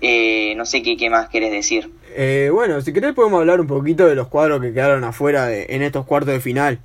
Eh, 0.00 0.54
no 0.56 0.64
sé 0.64 0.82
qué, 0.82 0.96
qué 0.96 1.10
más 1.10 1.28
querés 1.28 1.52
decir. 1.52 1.90
Eh, 2.14 2.50
bueno, 2.52 2.80
si 2.80 2.92
querés 2.92 3.12
podemos 3.12 3.40
hablar 3.40 3.60
un 3.60 3.66
poquito 3.66 4.06
de 4.06 4.14
los 4.14 4.28
cuadros 4.28 4.60
que 4.60 4.72
quedaron 4.72 5.04
afuera 5.04 5.46
de, 5.46 5.66
en 5.70 5.82
estos 5.82 6.06
cuartos 6.06 6.32
de 6.32 6.40
final. 6.40 6.78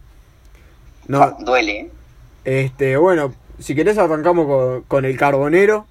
No, 1.08 1.22
ah, 1.22 1.38
duele. 1.40 1.80
¿eh? 1.80 1.90
Este, 2.46 2.98
bueno, 2.98 3.34
si 3.60 3.74
querés 3.76 3.98
arrancamos 3.98 4.48
con, 4.48 4.84
con, 4.84 5.06
el 5.06 5.18
Carbonero. 5.18 5.88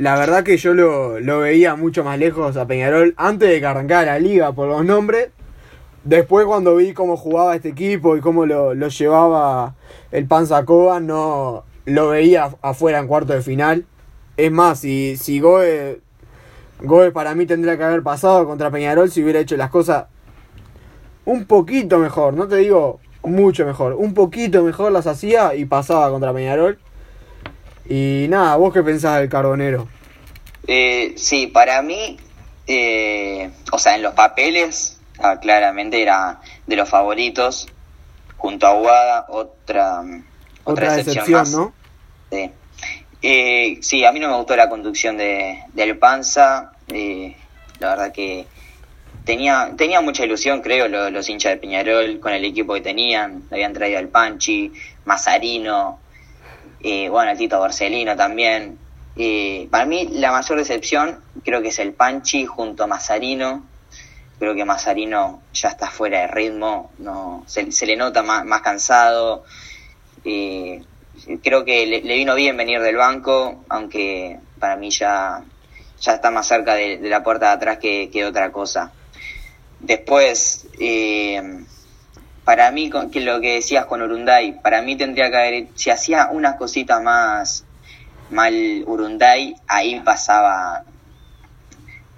La 0.00 0.16
verdad 0.16 0.44
que 0.44 0.56
yo 0.56 0.72
lo, 0.72 1.20
lo 1.20 1.40
veía 1.40 1.76
mucho 1.76 2.02
más 2.04 2.18
lejos 2.18 2.56
a 2.56 2.66
Peñarol 2.66 3.12
antes 3.18 3.50
de 3.50 3.60
que 3.60 3.66
arrancara 3.66 4.14
la 4.14 4.18
liga 4.18 4.50
por 4.52 4.66
los 4.66 4.82
nombres. 4.82 5.28
Después 6.04 6.46
cuando 6.46 6.74
vi 6.76 6.94
cómo 6.94 7.18
jugaba 7.18 7.54
este 7.54 7.68
equipo 7.68 8.16
y 8.16 8.22
cómo 8.22 8.46
lo, 8.46 8.72
llevaba 8.72 9.74
el 10.10 10.24
Panza 10.24 10.64
no 11.02 11.64
lo 11.84 12.08
veía 12.08 12.48
afuera 12.62 12.98
en 12.98 13.08
cuarto 13.08 13.34
de 13.34 13.42
final. 13.42 13.84
Es 14.38 14.50
más, 14.50 14.80
si, 14.80 15.18
si 15.18 15.38
Goe, 15.38 16.00
Goe 16.80 17.12
para 17.12 17.34
mí 17.34 17.44
tendría 17.44 17.76
que 17.76 17.84
haber 17.84 18.02
pasado 18.02 18.46
contra 18.46 18.70
Peñarol 18.70 19.10
si 19.10 19.22
hubiera 19.22 19.40
hecho 19.40 19.58
las 19.58 19.68
cosas 19.68 20.06
un 21.26 21.44
poquito 21.44 21.98
mejor, 21.98 22.32
no 22.32 22.48
te 22.48 22.56
digo 22.56 23.00
mucho 23.22 23.66
mejor, 23.66 23.92
un 23.92 24.14
poquito 24.14 24.62
mejor 24.62 24.92
las 24.92 25.06
hacía 25.06 25.54
y 25.54 25.66
pasaba 25.66 26.08
contra 26.08 26.32
Peñarol. 26.32 26.78
Y 27.90 28.26
nada, 28.30 28.56
¿vos 28.56 28.72
qué 28.72 28.82
pensás 28.82 29.20
del 29.20 29.28
Carbonero? 29.28 29.86
Eh, 30.66 31.12
sí, 31.16 31.48
para 31.48 31.82
mí, 31.82 32.16
eh, 32.66 33.50
o 33.72 33.78
sea, 33.78 33.96
en 33.96 34.02
los 34.02 34.14
papeles 34.14 35.00
Ah, 35.22 35.38
claramente 35.38 36.00
era 36.00 36.40
de 36.66 36.76
los 36.76 36.88
favoritos, 36.88 37.68
junto 38.38 38.66
a 38.66 38.70
Aguada, 38.70 39.26
otra, 39.28 40.02
otra, 40.64 40.98
excepción, 40.98 41.52
¿no? 41.52 41.74
Sí. 42.30 42.50
Eh, 43.20 43.78
sí, 43.82 44.02
a 44.06 44.12
mí 44.12 44.20
no 44.20 44.28
me 44.28 44.36
gustó 44.36 44.56
la 44.56 44.70
conducción 44.70 45.18
de, 45.18 45.62
de 45.74 45.94
Panza, 45.94 46.72
eh, 46.88 47.36
la 47.80 47.90
verdad 47.90 48.12
que 48.12 48.46
tenía, 49.26 49.74
tenía 49.76 50.00
mucha 50.00 50.24
ilusión, 50.24 50.62
creo, 50.62 50.88
los, 50.88 51.28
hinchas 51.28 51.52
de 51.52 51.58
Piñarol 51.58 52.18
con 52.18 52.32
el 52.32 52.46
equipo 52.46 52.72
que 52.72 52.80
tenían, 52.80 53.42
habían 53.50 53.74
traído 53.74 53.98
al 53.98 54.08
Panchi, 54.08 54.72
Mazarino, 55.04 56.00
eh, 56.82 57.08
bueno, 57.08 57.30
el 57.32 57.38
Tito 57.38 57.58
Borsellino 57.58 58.16
también. 58.16 58.78
para 59.70 59.84
mí 59.86 60.08
la 60.12 60.32
mayor 60.32 60.58
decepción 60.58 61.20
creo 61.44 61.60
que 61.62 61.68
es 61.68 61.78
el 61.78 61.92
Panchi 61.92 62.46
junto 62.46 62.84
a 62.84 62.86
Mazarino, 62.86 63.66
creo 64.38 64.54
que 64.54 64.64
Mazarino 64.64 65.42
ya 65.52 65.68
está 65.68 65.90
fuera 65.90 66.20
de 66.20 66.26
ritmo, 66.28 66.90
no 66.98 67.44
se, 67.46 67.86
le 67.86 67.96
nota 67.96 68.22
más, 68.22 68.62
cansado. 68.62 69.44
creo 70.22 71.64
que 71.64 71.86
le, 71.86 72.00
vino 72.00 72.34
bien 72.34 72.56
venir 72.56 72.80
del 72.80 72.96
banco, 72.96 73.64
aunque 73.68 74.38
para 74.58 74.76
mí 74.76 74.90
ya, 74.90 75.42
ya 76.00 76.14
está 76.14 76.30
más 76.30 76.46
cerca 76.46 76.74
de, 76.74 76.98
la 77.02 77.22
puerta 77.22 77.48
de 77.48 77.52
atrás 77.52 77.78
que, 77.78 78.24
otra 78.24 78.50
cosa. 78.52 78.92
Después, 79.80 80.66
eh, 80.78 81.64
para 82.44 82.70
mí, 82.70 82.90
que 83.12 83.20
lo 83.20 83.40
que 83.40 83.54
decías 83.54 83.86
con 83.86 84.02
Urunday, 84.02 84.60
para 84.60 84.82
mí 84.82 84.96
tendría 84.96 85.30
que 85.30 85.36
haber, 85.36 85.66
si 85.74 85.90
hacía 85.90 86.28
unas 86.32 86.56
cositas 86.56 87.02
más 87.02 87.64
mal 88.30 88.84
Urunday, 88.86 89.56
ahí 89.66 90.00
pasaba 90.00 90.84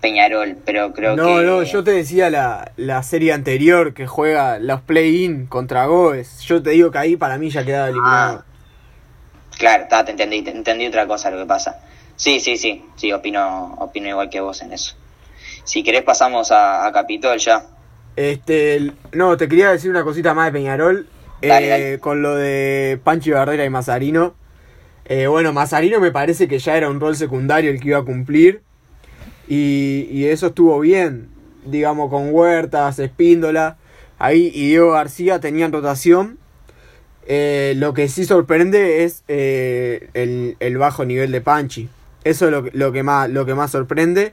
Peñarol, 0.00 0.56
pero 0.64 0.92
creo 0.92 1.14
que... 1.14 1.22
No, 1.22 1.42
no, 1.42 1.62
yo 1.62 1.82
te 1.84 1.92
decía 1.92 2.28
la, 2.28 2.72
la 2.76 3.02
serie 3.02 3.32
anterior 3.32 3.94
que 3.94 4.06
juega 4.06 4.58
los 4.58 4.80
play-in 4.82 5.46
contra 5.46 5.86
Goes. 5.86 6.40
Yo 6.40 6.62
te 6.62 6.70
digo 6.70 6.90
que 6.90 6.98
ahí 6.98 7.16
para 7.16 7.38
mí 7.38 7.50
ya 7.50 7.64
quedaba 7.64 7.88
eliminado. 7.88 8.44
Ah. 8.46 8.52
Claro, 9.58 9.86
te 10.04 10.10
entendí, 10.10 10.38
entendí 10.38 10.86
otra 10.86 11.06
cosa 11.06 11.30
lo 11.30 11.38
que 11.38 11.46
pasa. 11.46 11.80
Sí, 12.16 12.40
sí, 12.40 12.56
sí, 12.56 12.84
sí, 12.96 13.12
opino, 13.12 13.74
opino 13.78 14.08
igual 14.08 14.28
que 14.28 14.40
vos 14.40 14.60
en 14.62 14.72
eso. 14.72 14.96
Si 15.64 15.82
querés 15.82 16.02
pasamos 16.02 16.50
a, 16.50 16.90
Capitol 16.92 17.38
ya. 17.38 17.64
Este, 18.16 18.92
no, 19.12 19.36
te 19.36 19.48
quería 19.48 19.70
decir 19.70 19.90
una 19.90 20.04
cosita 20.04 20.34
más 20.34 20.46
de 20.46 20.52
Peñarol. 20.52 21.06
Eh, 21.42 21.98
con 22.00 22.22
lo 22.22 22.36
de 22.36 23.00
Panchi 23.02 23.32
Barrera 23.32 23.64
y 23.64 23.70
Mazarino. 23.70 24.34
Eh, 25.06 25.26
bueno, 25.26 25.52
Mazarino 25.52 25.98
me 25.98 26.12
parece 26.12 26.46
que 26.46 26.60
ya 26.60 26.76
era 26.76 26.88
un 26.88 27.00
rol 27.00 27.16
secundario 27.16 27.70
el 27.70 27.80
que 27.80 27.88
iba 27.88 27.98
a 27.98 28.04
cumplir. 28.04 28.62
Y, 29.48 30.24
eso 30.26 30.48
estuvo 30.48 30.78
bien, 30.80 31.28
digamos, 31.66 32.10
con 32.10 32.32
Huertas, 32.32 32.98
Espíndola. 33.00 33.76
Ahí 34.18 34.52
y 34.54 34.68
Diego 34.68 34.92
García 34.92 35.40
tenían 35.40 35.72
rotación. 35.72 36.38
Eh, 37.26 37.74
lo 37.76 37.92
que 37.92 38.08
sí 38.08 38.24
sorprende 38.24 39.04
es 39.04 39.24
el, 39.26 40.76
bajo 40.78 41.04
nivel 41.04 41.32
de 41.32 41.40
Panchi. 41.40 41.88
Eso 42.22 42.46
es 42.46 42.72
lo, 42.72 42.92
que, 42.92 43.02
más, 43.02 43.28
lo 43.28 43.44
que 43.44 43.54
más 43.54 43.72
sorprende. 43.72 44.32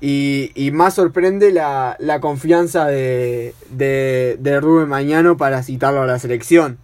Y, 0.00 0.70
más 0.72 0.94
sorprende 0.94 1.52
la, 1.52 1.96
confianza 2.20 2.86
de, 2.86 3.54
de, 3.70 4.60
Rubén 4.60 4.88
Mañano 4.88 5.36
para 5.36 5.62
citarlo 5.62 6.02
a 6.02 6.06
la 6.06 6.18
selección. 6.18 6.78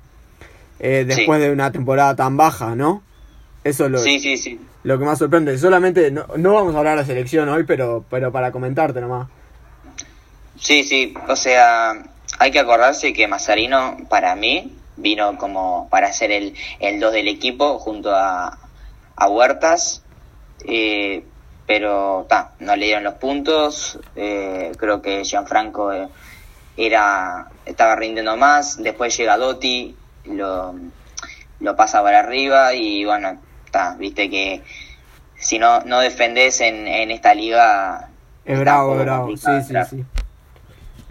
Eh, 0.78 1.04
después 1.06 1.40
de 1.40 1.50
una 1.50 1.72
temporada 1.72 2.14
tan 2.14 2.36
baja, 2.36 2.74
¿no? 2.74 3.02
Eso 3.64 3.86
es 3.86 3.90
lo, 3.90 3.98
sí, 3.98 4.20
sí, 4.20 4.36
sí 4.36 4.60
lo 4.86 5.00
que 5.00 5.04
más 5.04 5.18
sorprende. 5.18 5.58
Solamente, 5.58 6.12
no, 6.12 6.26
no 6.36 6.54
vamos 6.54 6.72
a 6.76 6.78
hablar 6.78 6.94
de 6.94 7.02
la 7.02 7.06
selección 7.06 7.48
hoy, 7.48 7.64
pero, 7.64 8.04
pero 8.08 8.30
para 8.30 8.52
comentarte 8.52 9.00
nomás. 9.00 9.26
Sí, 10.56 10.84
sí, 10.84 11.12
o 11.26 11.34
sea, 11.34 12.04
hay 12.38 12.50
que 12.52 12.60
acordarse 12.60 13.12
que 13.12 13.26
Mazarino, 13.26 13.96
para 14.08 14.36
mí, 14.36 14.76
vino 14.96 15.38
como 15.38 15.88
para 15.90 16.12
ser 16.12 16.30
el, 16.30 16.54
el 16.78 17.00
2 17.00 17.14
del 17.14 17.26
equipo 17.26 17.80
junto 17.80 18.14
a, 18.14 18.60
a 19.16 19.28
Huertas, 19.28 20.04
eh, 20.64 21.24
pero 21.66 22.26
ta, 22.28 22.52
no 22.60 22.76
le 22.76 22.86
dieron 22.86 23.04
los 23.04 23.14
puntos. 23.14 23.98
Eh, 24.14 24.72
creo 24.78 25.02
que 25.02 25.24
Gianfranco 25.24 25.92
eh, 25.92 26.08
era, 26.76 27.48
estaba 27.64 27.96
rindiendo 27.96 28.36
más. 28.36 28.82
Después 28.82 29.16
llega 29.16 29.36
Dotti, 29.36 29.96
lo, 30.26 30.74
lo 31.60 31.76
pasa 31.76 32.02
para 32.02 32.20
arriba 32.20 32.74
y 32.74 33.04
bueno, 33.04 33.38
viste 33.98 34.30
que 34.30 34.62
si 35.38 35.58
no, 35.58 35.80
no 35.80 36.00
defendés 36.00 36.60
en, 36.60 36.86
en 36.86 37.10
esta 37.10 37.34
liga... 37.34 38.08
Es 38.44 38.58
bravo, 38.60 38.96
bravo, 38.96 39.36
sí, 39.36 39.50
sí, 39.66 39.74
sí. 39.90 40.04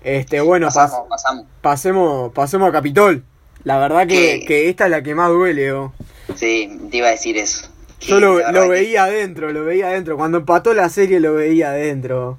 Este, 0.03 0.39
bueno, 0.39 0.67
Pasamos, 0.67 1.07
pasamos. 1.09 1.45
pasemos, 1.61 2.33
pasemos 2.33 2.69
a 2.69 2.71
Capitol. 2.71 3.23
La 3.63 3.77
verdad 3.79 4.07
que, 4.07 4.45
que 4.47 4.69
esta 4.69 4.85
es 4.85 4.91
la 4.91 5.01
que 5.01 5.15
más 5.15 5.29
duele, 5.29 5.73
oh. 5.73 5.93
Sí, 6.35 6.79
te 6.89 6.97
iba 6.97 7.07
a 7.07 7.11
decir 7.11 7.37
eso. 7.37 7.67
Yo 8.07 8.19
lo, 8.19 8.51
lo 8.51 8.67
veía 8.69 9.05
adentro, 9.05 9.51
lo 9.51 9.63
veía 9.65 9.87
adentro. 9.87 10.17
Cuando 10.17 10.39
empató 10.39 10.73
la 10.73 10.89
serie 10.89 11.19
lo 11.19 11.33
veía 11.33 11.69
adentro. 11.71 12.37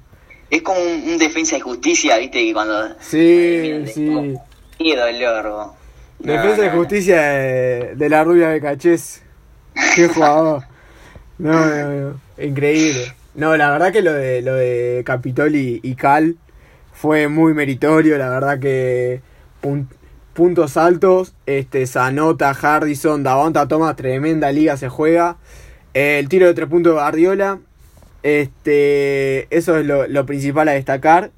Es 0.49 0.61
como 0.61 0.79
un, 0.79 1.09
un 1.09 1.17
defensa 1.17 1.55
de 1.57 1.61
justicia, 1.61 2.17
viste, 2.17 2.39
que 2.45 2.53
cuando... 2.53 2.95
Sí, 2.99 3.17
Miren, 3.17 3.87
sí. 3.87 4.35
Qué 4.77 4.95
dolor. 4.95 5.73
No, 6.19 6.33
Defensa 6.33 6.61
de 6.63 6.71
no. 6.71 6.77
justicia 6.77 7.21
de, 7.21 7.95
de 7.95 8.09
la 8.09 8.23
rubia 8.23 8.49
de 8.49 8.61
Cachés. 8.61 9.23
Qué 9.95 10.07
jugador. 10.13 10.63
No, 11.37 11.65
no, 11.65 11.89
no. 12.11 12.21
Increíble. 12.37 13.13
No, 13.35 13.55
la 13.57 13.69
verdad 13.71 13.91
que 13.91 14.01
lo 14.01 14.13
de 14.13 14.41
lo 14.41 14.55
de 14.55 15.03
Capitol 15.05 15.55
y, 15.55 15.79
y 15.83 15.95
Cal 15.95 16.37
fue 16.93 17.27
muy 17.27 17.53
meritorio. 17.53 18.17
La 18.17 18.29
verdad 18.29 18.59
que 18.59 19.21
puntos 20.37 20.77
altos. 20.77 21.33
Este, 21.47 21.87
Zanota, 21.87 22.53
Hardison, 22.53 23.23
Davonta 23.23 23.67
Thomas, 23.67 23.95
tremenda 23.95 24.51
liga 24.51 24.77
se 24.77 24.87
juega. 24.87 25.37
El 25.95 26.29
tiro 26.29 26.45
de 26.45 26.53
tres 26.53 26.69
puntos 26.69 26.93
de 26.93 26.99
Guardiola. 26.99 27.59
Este, 28.21 29.47
eso 29.55 29.77
es 29.77 29.85
lo, 29.85 30.07
lo 30.07 30.25
principal 30.27 30.69
a 30.69 30.73
destacar. 30.73 31.31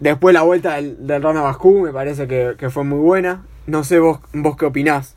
Después 0.00 0.32
la 0.32 0.42
vuelta 0.42 0.76
del, 0.76 1.06
del 1.06 1.22
Rana 1.22 1.42
Bascú 1.42 1.82
me 1.82 1.92
parece 1.92 2.26
que, 2.26 2.54
que 2.58 2.70
fue 2.70 2.84
muy 2.84 3.00
buena. 3.00 3.44
No 3.66 3.84
sé 3.84 3.98
vos, 3.98 4.20
vos 4.32 4.56
qué 4.56 4.64
opinás. 4.64 5.14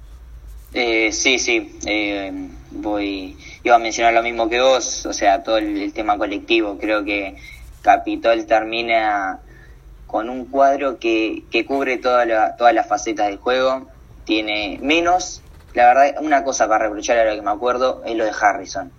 Eh, 0.73 1.13
sí, 1.13 1.39
sí, 1.39 1.79
eh, 1.85 2.31
voy, 2.71 3.37
iba 3.63 3.75
a 3.75 3.79
mencionar 3.79 4.13
lo 4.13 4.21
mismo 4.21 4.49
que 4.49 4.59
vos, 4.59 5.05
o 5.05 5.13
sea, 5.13 5.41
todo 5.41 5.57
el, 5.57 5.81
el 5.81 5.93
tema 5.93 6.17
colectivo, 6.17 6.77
creo 6.77 7.03
que 7.03 7.37
Capitol 7.81 8.45
termina 8.45 9.39
con 10.09 10.27
un 10.29 10.45
cuadro 10.45 10.97
que, 10.97 11.43
que 11.51 11.65
cubre 11.65 11.97
toda 11.97 12.25
la- 12.25 12.55
todas 12.55 12.73
las 12.73 12.87
facetas 12.87 13.27
del 13.27 13.37
juego, 13.37 13.87
tiene 14.25 14.79
menos, 14.81 15.41
la 15.75 15.85
verdad, 15.93 16.15
una 16.21 16.43
cosa 16.43 16.67
para 16.67 16.85
reprochar 16.85 17.19
a 17.19 17.25
lo 17.29 17.35
que 17.35 17.41
me 17.43 17.51
acuerdo 17.51 18.01
es 18.05 18.15
lo 18.15 18.25
de 18.25 18.31
Harrison. 18.39 18.91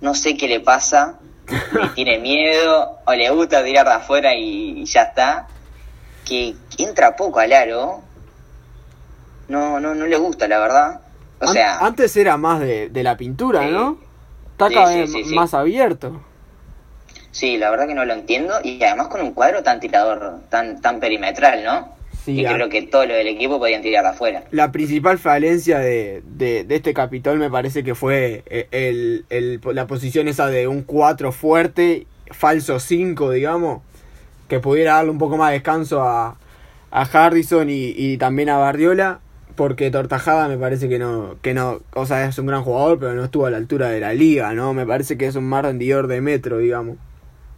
No 0.00 0.14
sé 0.14 0.36
qué 0.36 0.46
le 0.46 0.60
pasa, 0.60 1.18
tiene 1.96 2.18
miedo 2.18 2.98
o 3.04 3.12
le 3.12 3.28
gusta 3.30 3.64
tirar 3.64 3.86
de 3.86 3.94
afuera 3.94 4.34
y, 4.36 4.82
y 4.82 4.84
ya 4.84 5.02
está, 5.02 5.48
que, 6.24 6.54
que 6.76 6.84
entra 6.84 7.16
poco 7.16 7.40
al 7.40 7.52
aro, 7.52 8.02
no, 9.48 9.80
no, 9.80 9.94
no 9.94 10.06
le 10.06 10.16
gusta, 10.16 10.46
la 10.48 10.58
verdad. 10.60 11.00
O 11.40 11.46
An- 11.48 11.52
sea, 11.52 11.78
antes 11.80 12.16
era 12.16 12.36
más 12.36 12.60
de, 12.60 12.88
de 12.88 13.02
la 13.02 13.16
pintura, 13.16 13.62
Sí. 13.62 13.70
¿no? 13.70 13.98
Está 14.52 14.70
cada 14.70 15.06
sí, 15.06 15.24
sí. 15.24 15.34
más 15.34 15.54
abierto. 15.54 16.20
Sí, 17.38 17.56
la 17.58 17.70
verdad 17.70 17.86
que 17.86 17.94
no 17.94 18.04
lo 18.04 18.12
entiendo. 18.14 18.54
Y 18.62 18.82
además 18.82 19.08
con 19.08 19.20
un 19.22 19.32
cuadro 19.34 19.62
tan 19.62 19.80
tirador, 19.80 20.40
tan, 20.50 20.80
tan 20.80 21.00
perimetral, 21.00 21.64
¿no? 21.64 21.88
Sí, 22.24 22.40
y 22.40 22.46
a- 22.46 22.56
creo 22.56 22.68
que 22.68 22.82
todo 22.82 23.06
lo 23.06 23.14
del 23.14 23.28
equipo 23.28 23.58
podían 23.58 23.82
tirar 23.82 24.04
afuera. 24.06 24.44
La 24.50 24.70
principal 24.70 25.18
falencia 25.18 25.78
de, 25.80 26.22
de, 26.24 26.62
de 26.64 26.76
este 26.76 26.94
Capitol 26.94 27.38
me 27.38 27.50
parece 27.50 27.82
que 27.82 27.94
fue 27.96 28.44
eh, 28.46 28.68
el, 28.70 29.24
el- 29.28 29.60
la 29.74 29.86
posición 29.88 30.28
esa 30.28 30.46
de 30.46 30.68
un 30.68 30.82
4 30.82 31.32
fuerte, 31.32 32.06
falso 32.30 32.78
5, 32.78 33.30
digamos, 33.32 33.82
que 34.48 34.60
pudiera 34.60 34.94
darle 34.94 35.10
un 35.12 35.18
poco 35.18 35.36
más 35.36 35.50
de 35.50 35.54
descanso 35.54 36.02
a, 36.02 36.38
a 36.92 37.02
Harrison 37.02 37.70
y, 37.70 37.94
y 37.96 38.18
también 38.18 38.50
a 38.50 38.58
Bardiola, 38.58 39.20
porque 39.56 39.90
Tortajada 39.90 40.48
me 40.48 40.58
parece 40.58 40.88
que 40.88 40.98
no, 41.00 41.36
que 41.42 41.54
no, 41.54 41.80
o 41.94 42.06
sea, 42.06 42.26
es 42.26 42.38
un 42.38 42.46
gran 42.46 42.62
jugador, 42.64 42.98
pero 43.00 43.14
no 43.14 43.24
estuvo 43.24 43.46
a 43.46 43.50
la 43.50 43.58
altura 43.58 43.90
de 43.90 44.00
la 44.00 44.14
liga, 44.14 44.54
¿no? 44.54 44.74
Me 44.74 44.86
parece 44.86 45.18
que 45.18 45.26
es 45.26 45.36
un 45.36 45.44
más 45.48 45.64
rendidor 45.64 46.06
de 46.08 46.20
metro, 46.20 46.58
digamos. 46.58 46.98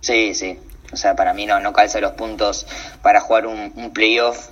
Sí, 0.00 0.34
sí. 0.34 0.58
O 0.92 0.96
sea, 0.96 1.14
para 1.14 1.34
mí 1.34 1.44
no, 1.46 1.60
no 1.60 1.72
calza 1.72 2.00
los 2.00 2.12
puntos 2.12 2.66
para 3.02 3.20
jugar 3.20 3.46
un, 3.46 3.72
un 3.76 3.92
playoff. 3.92 4.48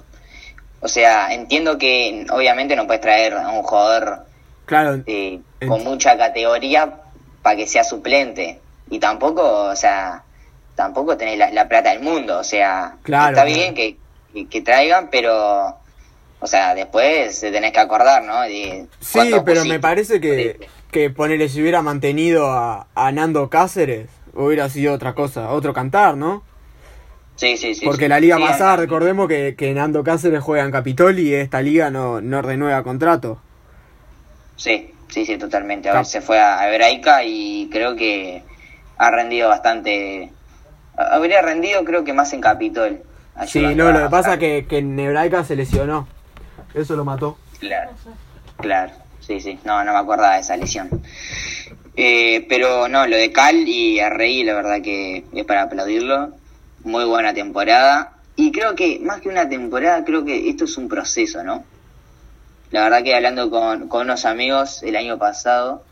O 0.80 0.88
sea, 0.88 1.32
entiendo 1.32 1.78
que 1.78 2.26
obviamente 2.30 2.76
no 2.76 2.86
puedes 2.86 3.00
traer 3.00 3.34
a 3.34 3.48
un 3.48 3.62
jugador 3.62 4.26
Claro, 4.66 5.02
eh, 5.06 5.40
con 5.66 5.82
mucha 5.84 6.16
categoría 6.18 7.00
para 7.42 7.56
que 7.56 7.66
sea 7.66 7.84
suplente. 7.84 8.60
Y 8.90 8.98
tampoco, 8.98 9.42
o 9.42 9.76
sea, 9.76 10.22
tampoco 10.74 11.16
tenés 11.16 11.38
la, 11.38 11.50
la 11.50 11.68
plata 11.68 11.90
del 11.90 12.00
mundo. 12.02 12.38
O 12.38 12.44
sea, 12.44 12.96
Claro, 13.02 13.30
está 13.30 13.44
bien 13.44 13.74
que, 13.74 13.96
que, 14.34 14.48
que 14.48 14.60
traigan, 14.60 15.08
pero, 15.10 15.76
o 16.40 16.46
sea, 16.46 16.74
después 16.74 17.40
te 17.40 17.50
tenés 17.50 17.72
que 17.72 17.80
acordar, 17.80 18.22
¿no? 18.22 18.42
De 18.42 18.86
Sí, 19.00 19.40
pero 19.44 19.44
pusiste. 19.44 19.68
me 19.68 19.80
parece 19.80 20.20
que, 20.20 20.68
que 20.90 21.10
ponerle 21.10 21.48
si 21.48 21.62
hubiera 21.62 21.80
mantenido 21.82 22.50
a, 22.52 22.88
a 22.94 23.12
Nando 23.12 23.48
Cáceres 23.48 24.08
hubiera 24.36 24.68
sido 24.68 24.94
otra 24.94 25.14
cosa, 25.14 25.50
otro 25.50 25.72
cantar, 25.72 26.16
¿no? 26.16 26.42
Sí, 27.36 27.56
sí, 27.56 27.74
sí. 27.74 27.84
Porque 27.84 28.04
sí. 28.04 28.08
la 28.08 28.20
liga 28.20 28.36
Sí, 28.36 28.42
pasada, 28.42 28.72
además- 28.74 28.80
recordemos 28.80 29.28
que, 29.28 29.54
que 29.56 29.74
Nando 29.74 30.02
Cáceres 30.04 30.42
juega 30.42 30.64
en 30.64 30.70
Capitol 30.70 31.18
y 31.18 31.34
esta 31.34 31.60
liga 31.60 31.90
no, 31.90 32.20
no 32.20 32.40
renueva 32.42 32.82
contrato. 32.82 33.40
Sí, 34.56 34.90
sí, 35.08 35.26
sí, 35.26 35.36
totalmente. 35.36 35.88
A 35.90 35.94
ver, 35.94 36.06
se 36.06 36.20
fue 36.20 36.40
a 36.40 36.72
Hebraica 36.72 37.24
y 37.24 37.68
creo 37.70 37.94
que 37.94 38.42
ha 38.96 39.10
rendido 39.10 39.48
bastante. 39.50 40.30
Habría 40.96 41.42
rendido, 41.42 41.84
creo 41.84 42.04
que 42.04 42.14
más 42.14 42.32
en 42.32 42.40
Capitol. 42.40 43.02
Sí, 43.46 43.60
no, 43.74 43.92
lo 43.92 44.04
que 44.04 44.08
pasa 44.08 44.34
es 44.34 44.38
que, 44.38 44.66
que 44.66 44.78
en 44.78 44.98
Hebraica 44.98 45.44
se 45.44 45.56
lesionó. 45.56 46.08
Eso 46.72 46.96
lo 46.96 47.04
mató. 47.04 47.36
Claro, 47.60 47.90
claro, 48.56 48.92
sí, 49.20 49.40
sí, 49.40 49.58
no, 49.64 49.84
no 49.84 49.92
me 49.92 49.98
acordaba 49.98 50.34
de 50.36 50.40
esa 50.40 50.56
lesión. 50.56 50.88
Eh, 51.96 52.44
pero 52.48 52.88
no, 52.88 53.06
lo 53.06 53.16
de 53.16 53.32
Cal 53.32 53.66
y 53.66 53.98
Arrey, 54.00 54.44
la 54.44 54.54
verdad 54.54 54.82
que 54.82 55.24
es 55.32 55.44
para 55.44 55.62
aplaudirlo. 55.62 56.30
Muy 56.84 57.04
buena 57.04 57.32
temporada. 57.32 58.12
Y 58.36 58.52
creo 58.52 58.74
que, 58.74 59.00
más 59.00 59.22
que 59.22 59.30
una 59.30 59.48
temporada, 59.48 60.04
creo 60.04 60.24
que 60.24 60.48
esto 60.48 60.64
es 60.64 60.76
un 60.76 60.88
proceso, 60.88 61.42
¿no? 61.42 61.64
La 62.70 62.84
verdad 62.84 63.02
que 63.02 63.14
hablando 63.14 63.50
con, 63.50 63.88
con 63.88 64.02
unos 64.02 64.26
amigos 64.26 64.82
el 64.82 64.96
año 64.96 65.18
pasado, 65.18 65.82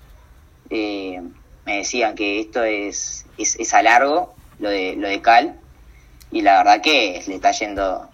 eh, 0.68 1.22
me 1.64 1.78
decían 1.78 2.14
que 2.14 2.40
esto 2.40 2.62
es, 2.62 3.24
es, 3.38 3.56
es 3.58 3.72
a 3.72 3.82
largo, 3.82 4.34
lo 4.58 4.68
de, 4.68 4.94
lo 4.96 5.08
de 5.08 5.22
Cal. 5.22 5.58
Y 6.30 6.42
la 6.42 6.58
verdad 6.58 6.82
que 6.82 7.22
le 7.26 7.34
está 7.36 7.52
yendo 7.52 8.10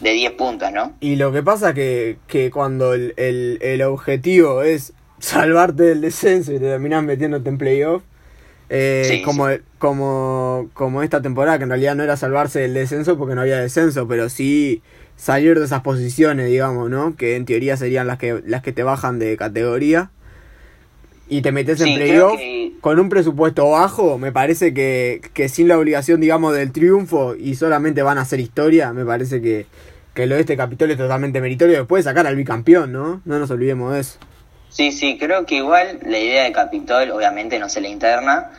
de 0.00 0.10
10 0.12 0.32
puntos, 0.32 0.70
¿no? 0.70 0.94
Y 1.00 1.16
lo 1.16 1.32
que 1.32 1.42
pasa 1.42 1.74
que, 1.74 2.18
que 2.28 2.50
cuando 2.50 2.94
el, 2.94 3.14
el, 3.16 3.58
el 3.60 3.82
objetivo 3.82 4.62
es 4.62 4.92
salvarte 5.22 5.84
del 5.84 6.00
descenso 6.00 6.52
y 6.52 6.58
te 6.58 6.64
terminás 6.66 7.04
metiéndote 7.04 7.48
en 7.48 7.56
playoff, 7.58 8.02
eh, 8.70 9.04
Sí, 9.06 9.22
como, 9.22 9.46
como, 9.78 10.68
como 10.74 11.02
esta 11.02 11.22
temporada, 11.22 11.58
que 11.58 11.64
en 11.64 11.70
realidad 11.70 11.94
no 11.94 12.02
era 12.02 12.16
salvarse 12.16 12.60
del 12.60 12.74
descenso 12.74 13.18
porque 13.18 13.34
no 13.34 13.42
había 13.42 13.58
descenso, 13.60 14.08
pero 14.08 14.28
sí 14.28 14.82
salir 15.16 15.58
de 15.58 15.64
esas 15.66 15.82
posiciones, 15.82 16.48
digamos, 16.48 16.90
¿no? 16.90 17.14
Que 17.16 17.36
en 17.36 17.44
teoría 17.44 17.76
serían 17.76 18.06
las 18.06 18.18
que, 18.18 18.42
las 18.46 18.62
que 18.62 18.72
te 18.72 18.82
bajan 18.82 19.18
de 19.18 19.36
categoría. 19.36 20.10
Y 21.28 21.40
te 21.42 21.52
metes 21.52 21.80
en 21.80 21.88
Sí, 21.88 21.94
playoff 21.94 22.36
que- 22.36 22.72
con 22.80 22.98
un 22.98 23.08
presupuesto 23.08 23.70
bajo, 23.70 24.18
me 24.18 24.32
parece 24.32 24.74
que, 24.74 25.20
que 25.34 25.48
sin 25.48 25.68
la 25.68 25.78
obligación, 25.78 26.20
digamos, 26.20 26.54
del 26.54 26.72
triunfo 26.72 27.34
y 27.36 27.54
solamente 27.54 28.02
van 28.02 28.18
a 28.18 28.22
hacer 28.22 28.40
historia, 28.40 28.92
me 28.92 29.04
parece 29.04 29.40
que, 29.40 29.66
que 30.14 30.26
lo 30.26 30.34
de 30.34 30.40
este 30.42 30.56
Capitolio 30.56 30.94
es 30.94 30.98
totalmente 30.98 31.40
meritorio. 31.40 31.78
Después 31.78 32.04
de 32.04 32.10
sacar 32.10 32.26
al 32.26 32.36
bicampeón, 32.36 32.92
¿no? 32.92 33.22
No 33.24 33.38
nos 33.38 33.50
olvidemos 33.50 33.94
de 33.94 34.00
eso. 34.00 34.18
Sí, 34.72 34.90
sí, 34.90 35.18
creo 35.18 35.44
que 35.44 35.56
igual 35.56 35.98
la 36.00 36.18
idea 36.18 36.44
de 36.44 36.52
Capitol 36.52 37.10
obviamente 37.10 37.58
no 37.58 37.68
se 37.68 37.82
le 37.82 37.90
interna, 37.90 38.52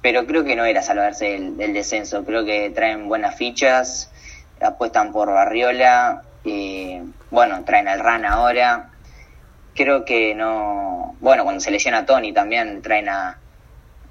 pero 0.00 0.24
creo 0.24 0.44
que 0.44 0.54
no 0.54 0.64
era 0.64 0.80
salvarse 0.80 1.24
del, 1.32 1.56
del 1.56 1.72
descenso. 1.74 2.24
Creo 2.24 2.44
que 2.44 2.70
traen 2.70 3.08
buenas 3.08 3.34
fichas, 3.34 4.12
apuestan 4.60 5.10
por 5.10 5.28
Barriola, 5.28 6.22
eh, 6.44 7.02
bueno, 7.32 7.64
traen 7.64 7.88
al 7.88 7.98
RAN 7.98 8.24
ahora. 8.26 8.90
Creo 9.74 10.04
que 10.04 10.36
no. 10.36 11.16
Bueno, 11.18 11.42
cuando 11.42 11.60
se 11.60 11.72
lesiona 11.72 12.06
Tony 12.06 12.32
también 12.32 12.80
traen 12.80 13.08
a, 13.08 13.38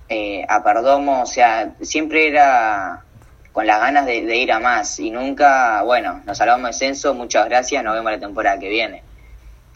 eh, 0.09 0.45
a 0.45 0.61
Perdomo, 0.61 1.21
o 1.21 1.25
sea, 1.25 1.71
siempre 1.81 2.27
era 2.27 3.05
con 3.53 3.65
las 3.65 3.79
ganas 3.79 4.05
de, 4.05 4.25
de 4.25 4.37
ir 4.37 4.51
a 4.51 4.59
más 4.59 4.99
y 4.99 5.09
nunca, 5.09 5.83
bueno, 5.83 6.21
nos 6.25 6.37
salvamos 6.37 6.63
del 6.63 6.71
descenso, 6.71 7.13
muchas 7.13 7.45
gracias, 7.47 7.81
nos 7.81 7.93
vemos 7.93 8.11
la 8.11 8.19
temporada 8.19 8.59
que 8.59 8.67
viene. 8.67 9.08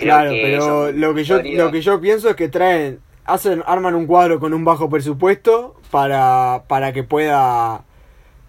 Creo 0.04 0.16
claro, 0.16 0.32
que 0.32 0.42
pero 0.42 0.92
lo 0.92 1.14
que 1.14 1.24
yo 1.24 1.42
lo 1.44 1.72
que 1.72 1.82
yo 1.82 2.00
pienso 2.02 2.30
es 2.30 2.36
que 2.36 2.50
traen 2.50 3.00
hacen 3.26 3.64
arman 3.66 3.96
un 3.96 4.06
cuadro 4.08 4.40
con 4.40 4.54
un 4.54 4.66
bajo 4.66 4.90
presupuesto 4.90 5.76
para 5.92 6.64
para 6.68 6.94
que 6.94 7.04
pueda 7.04 7.84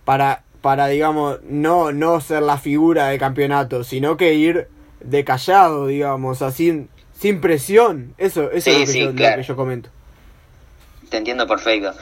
para 0.04 0.42
para 0.60 0.88
digamos 0.88 1.40
no 1.44 1.92
no 1.92 2.20
ser 2.20 2.42
la 2.42 2.58
figura 2.58 3.08
del 3.08 3.18
campeonato, 3.18 3.84
sino 3.84 4.16
que 4.16 4.34
ir 4.34 4.68
de 5.00 5.24
callado, 5.24 5.86
digamos, 5.86 6.42
así 6.42 6.88
sin 7.12 7.40
presión. 7.40 8.14
Eso 8.18 8.50
eso 8.50 8.70
Sí, 8.70 8.70
es 8.72 8.78
lo 8.80 8.86
que, 8.86 8.92
sí, 8.92 9.00
yo, 9.00 9.12
lo 9.12 9.34
que 9.34 9.42
yo 9.42 9.56
comento. 9.56 9.90
Te 11.10 11.18
entiendo 11.18 11.46
perfecto. 11.46 11.94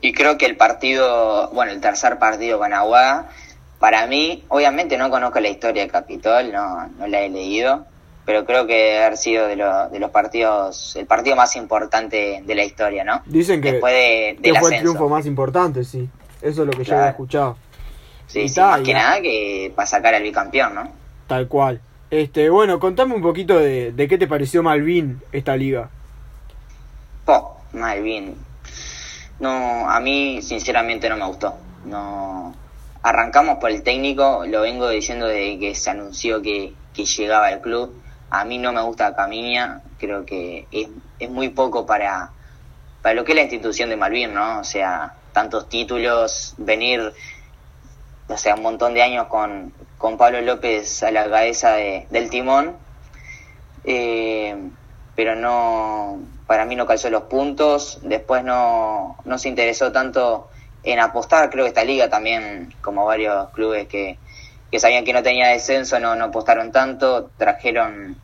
Y 0.00 0.12
creo 0.12 0.38
que 0.38 0.46
el 0.46 0.56
partido, 0.56 1.50
bueno, 1.50 1.72
el 1.72 1.80
tercer 1.80 2.18
partido 2.18 2.58
con 2.58 2.72
Aguada, 2.72 3.30
para 3.78 4.06
mí, 4.06 4.44
obviamente 4.48 4.96
no 4.98 5.10
conozco 5.10 5.40
la 5.40 5.48
historia 5.48 5.82
de 5.82 5.88
Capitol, 5.88 6.52
no, 6.52 6.88
no 6.98 7.06
la 7.06 7.22
he 7.22 7.30
leído, 7.30 7.86
pero 8.30 8.44
creo 8.44 8.64
que 8.64 8.74
debe 8.74 8.98
haber 9.04 9.16
sido 9.16 9.48
de, 9.48 9.56
lo- 9.56 9.88
de 9.88 9.98
los 9.98 10.12
partidos, 10.12 10.94
el 10.94 11.04
partido 11.06 11.34
más 11.34 11.56
importante 11.56 12.40
de 12.46 12.54
la 12.54 12.62
historia, 12.62 13.02
¿no? 13.02 13.22
Dicen 13.26 13.60
que, 13.60 13.72
Después 13.72 13.92
de, 13.92 14.38
que 14.40 14.54
fue 14.54 14.72
el 14.76 14.80
triunfo 14.82 15.08
más 15.08 15.26
importante, 15.26 15.82
sí. 15.82 16.08
Eso 16.40 16.62
es 16.62 16.66
lo 16.68 16.70
que 16.70 16.78
yo 16.78 16.84
Claro. 16.84 17.00
había 17.00 17.10
escuchado. 17.10 17.56
Sí, 18.28 18.48
sí, 18.48 18.60
más 18.60 18.82
que 18.82 18.94
nada 18.94 19.20
que 19.20 19.72
para 19.74 19.86
sacar 19.86 20.14
al 20.14 20.22
bicampeón, 20.22 20.76
¿no? 20.76 20.92
Tal 21.26 21.48
cual. 21.48 21.80
Este, 22.08 22.48
bueno, 22.50 22.78
contame 22.78 23.16
un 23.16 23.20
poquito 23.22 23.58
de, 23.58 23.90
de 23.90 24.06
qué 24.06 24.16
te 24.16 24.28
pareció 24.28 24.62
Malvin 24.62 25.20
esta 25.32 25.56
liga. 25.56 25.90
Po, 27.24 27.56
Malvin. 27.72 28.36
No, 29.40 29.90
a 29.90 29.98
mí 29.98 30.40
sinceramente 30.40 31.08
no 31.08 31.16
me 31.16 31.26
gustó. 31.26 31.54
No, 31.84 32.54
arrancamos 33.02 33.58
por 33.58 33.70
el 33.72 33.82
técnico, 33.82 34.44
lo 34.46 34.60
vengo 34.60 34.88
diciendo 34.88 35.26
de 35.26 35.58
que 35.58 35.74
se 35.74 35.90
anunció 35.90 36.40
que, 36.42 36.74
que 36.94 37.04
llegaba 37.04 37.48
al 37.48 37.60
club. 37.60 37.92
A 38.30 38.44
mí 38.44 38.58
no 38.58 38.72
me 38.72 38.82
gusta 38.82 39.14
Camiña, 39.14 39.82
creo 39.98 40.24
que 40.24 40.66
es, 40.70 40.88
es 41.18 41.30
muy 41.30 41.48
poco 41.50 41.84
para, 41.84 42.30
para 43.02 43.14
lo 43.14 43.24
que 43.24 43.32
es 43.32 43.36
la 43.36 43.42
institución 43.42 43.90
de 43.90 43.96
Malvin, 43.96 44.32
¿no? 44.32 44.60
O 44.60 44.64
sea, 44.64 45.14
tantos 45.32 45.68
títulos, 45.68 46.54
venir 46.56 47.12
o 48.30 48.36
sea, 48.36 48.54
un 48.54 48.62
montón 48.62 48.94
de 48.94 49.02
años 49.02 49.26
con, 49.26 49.72
con 49.98 50.16
Pablo 50.16 50.40
López 50.40 51.02
a 51.02 51.10
la 51.10 51.28
cabeza 51.28 51.72
de, 51.72 52.06
del 52.10 52.30
timón, 52.30 52.76
eh, 53.84 54.56
pero 55.16 55.34
no, 55.34 56.20
para 56.46 56.64
mí 56.64 56.76
no 56.76 56.86
calzó 56.86 57.10
los 57.10 57.24
puntos, 57.24 57.98
después 58.02 58.44
no, 58.44 59.16
no 59.24 59.38
se 59.38 59.48
interesó 59.48 59.90
tanto 59.90 60.48
en 60.84 61.00
apostar, 61.00 61.50
creo 61.50 61.64
que 61.64 61.70
esta 61.70 61.84
liga 61.84 62.08
también, 62.08 62.72
como 62.80 63.04
varios 63.04 63.50
clubes 63.50 63.88
que, 63.88 64.18
que 64.70 64.78
sabían 64.78 65.04
que 65.04 65.12
no 65.12 65.22
tenía 65.22 65.48
descenso, 65.48 65.98
no, 65.98 66.14
no 66.14 66.26
apostaron 66.26 66.70
tanto, 66.72 67.30
trajeron 67.36 68.16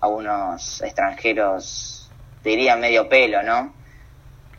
a 0.00 0.08
unos 0.08 0.82
extranjeros, 0.82 2.10
diría 2.42 2.76
medio 2.76 3.08
pelo, 3.08 3.42
¿no? 3.42 3.72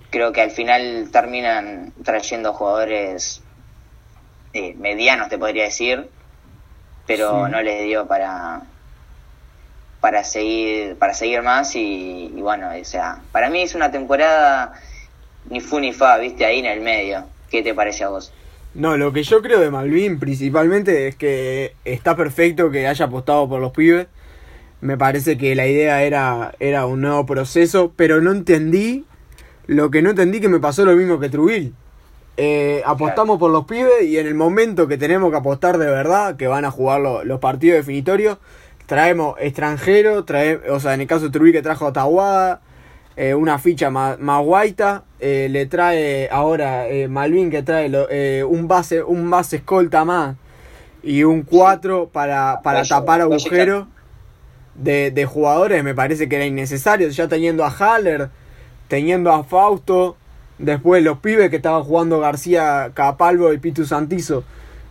Creo 0.09 0.31
que 0.31 0.41
al 0.41 0.51
final 0.51 1.09
terminan 1.11 1.91
trayendo 2.03 2.53
jugadores 2.53 3.41
eh, 4.53 4.75
medianos, 4.75 5.29
te 5.29 5.37
podría 5.37 5.63
decir, 5.63 6.09
pero 7.05 7.47
no 7.49 7.61
les 7.61 7.83
dio 7.83 8.07
para 8.07 8.61
para 9.99 10.23
seguir 10.23 10.97
para 10.97 11.13
seguir 11.13 11.41
más 11.41 11.75
y, 11.75 12.29
bueno, 12.35 12.69
o 12.79 12.85
sea, 12.85 13.21
para 13.31 13.49
mí 13.49 13.61
es 13.61 13.73
una 13.73 13.89
temporada 13.91 14.73
ni 15.49 15.59
fu 15.59 15.79
ni 15.79 15.91
fa, 15.91 16.17
viste, 16.17 16.45
ahí 16.45 16.59
en 16.59 16.65
el 16.65 16.81
medio. 16.81 17.25
¿Qué 17.49 17.63
te 17.63 17.73
parece 17.73 18.03
a 18.03 18.09
vos? 18.09 18.33
No, 18.75 18.97
lo 18.97 19.13
que 19.13 19.21
yo 19.21 19.41
creo 19.43 19.59
de 19.59 19.69
Malvin 19.69 20.19
principalmente 20.19 21.07
es 21.07 21.15
que 21.15 21.75
está 21.85 22.15
perfecto 22.15 22.71
que 22.71 22.87
haya 22.87 23.05
apostado 23.05 23.47
por 23.47 23.61
los 23.61 23.71
pibes. 23.71 24.07
Me 24.81 24.97
parece 24.97 25.37
que 25.37 25.55
la 25.55 25.67
idea 25.67 26.03
era, 26.03 26.55
era 26.59 26.85
un 26.87 27.01
nuevo 27.01 27.25
proceso, 27.25 27.93
pero 27.95 28.19
no 28.19 28.31
entendí, 28.31 29.05
lo 29.67 29.91
que 29.91 30.01
no 30.01 30.09
entendí 30.09 30.41
que 30.41 30.49
me 30.49 30.59
pasó 30.59 30.85
lo 30.85 30.95
mismo 30.95 31.19
que 31.19 31.29
Trubil. 31.29 31.73
Eh, 32.35 32.81
apostamos 32.83 33.37
por 33.37 33.51
los 33.51 33.65
pibes 33.65 34.03
y 34.03 34.17
en 34.17 34.25
el 34.25 34.33
momento 34.33 34.87
que 34.87 34.97
tenemos 34.97 35.29
que 35.29 35.37
apostar 35.37 35.77
de 35.77 35.85
verdad, 35.85 36.35
que 36.35 36.47
van 36.47 36.65
a 36.65 36.71
jugar 36.71 36.99
los 36.99 37.39
partidos 37.39 37.77
definitorios, 37.77 38.39
traemos 38.87 39.35
extranjeros, 39.39 40.25
trae, 40.25 40.59
o 40.69 40.79
sea, 40.79 40.95
en 40.95 41.01
el 41.01 41.07
caso 41.07 41.25
de 41.25 41.31
Trubí 41.31 41.51
que 41.51 41.61
trajo 41.61 41.85
a 41.85 41.93
eh, 43.15 43.33
una 43.33 43.59
ficha 43.59 43.89
más, 43.89 44.19
más 44.19 44.43
guaita, 44.43 45.03
eh, 45.19 45.47
le 45.49 45.65
trae 45.65 46.29
ahora 46.31 46.85
Malvin 47.09 47.49
que 47.49 47.63
trae 47.63 48.43
un 48.43 48.67
base 48.67 49.03
un 49.03 49.29
base 49.29 49.57
escolta 49.57 50.03
más 50.03 50.35
y 51.01 51.23
un 51.23 51.43
4 51.43 52.09
para, 52.11 52.61
para 52.63 52.83
tapar 52.83 53.21
agujeros 53.21 53.87
de, 54.75 55.11
de 55.11 55.25
jugadores, 55.25 55.83
me 55.83 55.93
parece 55.93 56.27
que 56.27 56.37
era 56.37 56.45
innecesario, 56.45 57.09
ya 57.09 57.27
teniendo 57.27 57.63
a 57.63 57.69
Haller, 57.69 58.29
teniendo 58.87 59.31
a 59.31 59.43
Fausto, 59.43 60.17
Después 60.57 61.03
los 61.03 61.17
pibes 61.17 61.49
que 61.49 61.55
estaban 61.57 61.83
jugando 61.83 62.19
García 62.19 62.91
Capalvo 62.93 63.51
y 63.53 63.57
Pitu 63.57 63.85
Santizo. 63.85 64.43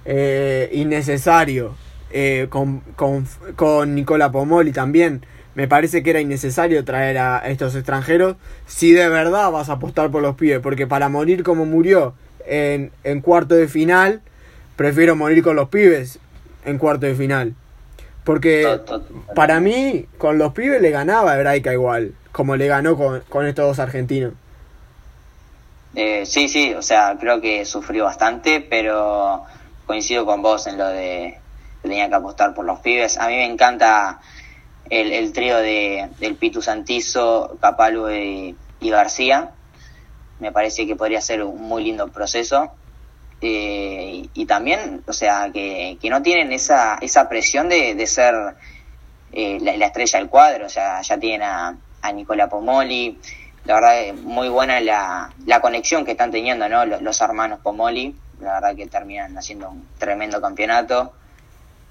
Eh, 0.04 0.68
innecesario. 0.72 1.74
Eh, 2.10 2.46
con, 2.50 2.80
con, 2.94 3.26
con 3.56 3.94
Nicola 3.94 4.30
Pomoli 4.30 4.72
también. 4.72 5.24
Me 5.54 5.68
parece 5.68 6.02
que 6.02 6.10
era 6.10 6.20
innecesario 6.20 6.84
traer 6.84 7.18
a 7.18 7.38
estos 7.38 7.74
extranjeros. 7.74 8.36
Si 8.66 8.92
de 8.92 9.08
verdad 9.08 9.50
vas 9.50 9.68
a 9.68 9.74
apostar 9.74 10.10
por 10.10 10.22
los 10.22 10.36
pibes. 10.36 10.60
Porque 10.60 10.86
para 10.86 11.08
morir 11.08 11.42
como 11.42 11.66
murió 11.66 12.14
en, 12.46 12.90
en 13.04 13.20
cuarto 13.20 13.54
de 13.54 13.68
final. 13.68 14.22
Prefiero 14.76 15.14
morir 15.14 15.42
con 15.42 15.56
los 15.56 15.68
pibes 15.68 16.18
en 16.64 16.78
cuarto 16.78 17.06
de 17.06 17.14
final. 17.14 17.54
Porque 18.24 18.80
para 19.34 19.60
mí, 19.60 20.06
con 20.16 20.38
los 20.38 20.52
pibes 20.52 20.80
le 20.80 20.90
ganaba 20.90 21.32
a 21.32 21.36
Hebraica 21.36 21.72
igual. 21.72 22.14
Como 22.30 22.56
le 22.56 22.66
ganó 22.68 22.96
con, 22.96 23.20
con 23.28 23.46
estos 23.46 23.66
dos 23.66 23.78
argentinos. 23.78 24.32
Eh, 25.94 26.24
sí, 26.24 26.48
sí, 26.48 26.72
o 26.72 26.80
sea, 26.80 27.16
creo 27.20 27.40
que 27.40 27.66
sufrió 27.66 28.04
bastante, 28.04 28.60
pero 28.60 29.44
coincido 29.86 30.24
con 30.24 30.40
vos 30.40 30.66
en 30.66 30.78
lo 30.78 30.86
de 30.86 31.38
que 31.82 31.88
tenía 31.88 32.08
que 32.08 32.14
apostar 32.14 32.54
por 32.54 32.64
los 32.64 32.80
pibes. 32.80 33.18
A 33.18 33.26
mí 33.28 33.34
me 33.34 33.44
encanta 33.44 34.20
el, 34.92 35.10
el 35.10 35.32
trío 35.32 35.56
de, 35.56 36.10
del 36.18 36.36
Pitu 36.36 36.60
Santizo, 36.60 37.56
Capalvo 37.62 38.10
y, 38.10 38.54
García. 38.80 39.52
Me 40.38 40.52
parece 40.52 40.86
que 40.86 40.96
podría 40.96 41.22
ser 41.22 41.42
un 41.42 41.62
muy 41.62 41.84
lindo 41.84 42.08
proceso. 42.08 42.72
Eh, 43.40 44.28
y, 44.34 44.44
también, 44.44 45.02
o 45.06 45.12
sea, 45.14 45.50
que, 45.50 45.96
que 46.00 46.10
no 46.10 46.20
tienen 46.20 46.52
esa, 46.52 46.98
esa 47.00 47.26
presión 47.26 47.70
de, 47.70 47.94
de 47.94 48.06
ser 48.06 48.34
eh, 49.32 49.58
la, 49.62 49.78
la, 49.78 49.86
estrella 49.86 50.18
del 50.18 50.28
cuadro. 50.28 50.66
O 50.66 50.68
sea, 50.68 51.00
ya 51.00 51.16
tienen 51.16 51.42
a, 51.42 51.74
a 52.02 52.12
Nicola 52.12 52.50
Pomoli, 52.50 53.18
la 53.64 53.74
verdad 53.74 54.14
muy 54.22 54.50
buena 54.50 54.78
la, 54.80 55.32
la 55.46 55.60
conexión 55.62 56.04
que 56.04 56.10
están 56.10 56.30
teniendo 56.30 56.68
¿no? 56.68 56.84
los, 56.84 57.20
hermanos 57.22 57.60
Pomoli, 57.62 58.14
la 58.40 58.54
verdad 58.54 58.76
que 58.76 58.88
terminan 58.88 59.38
haciendo 59.38 59.70
un 59.70 59.88
tremendo 59.96 60.38
campeonato. 60.42 61.14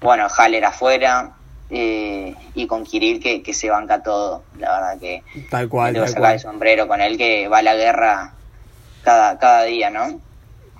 Bueno, 0.00 0.28
Haller 0.28 0.64
afuera 0.64 1.32
eh, 1.74 2.34
y 2.54 2.66
con 2.66 2.84
Kirill 2.84 3.18
que, 3.18 3.42
que, 3.42 3.54
se 3.54 3.70
banca 3.70 4.02
todo, 4.02 4.42
la 4.58 4.72
verdad 4.72 5.00
que 5.00 5.22
tal 5.48 5.70
cual, 5.70 5.94
tal 5.94 6.06
sacar 6.06 6.34
el 6.34 6.40
sombrero 6.40 6.86
con 6.86 7.00
él 7.00 7.16
que 7.16 7.48
va 7.48 7.58
a 7.58 7.62
la 7.62 7.74
guerra 7.74 8.34
cada, 9.02 9.38
cada 9.38 9.64
día, 9.64 9.88
¿no? 9.88 10.20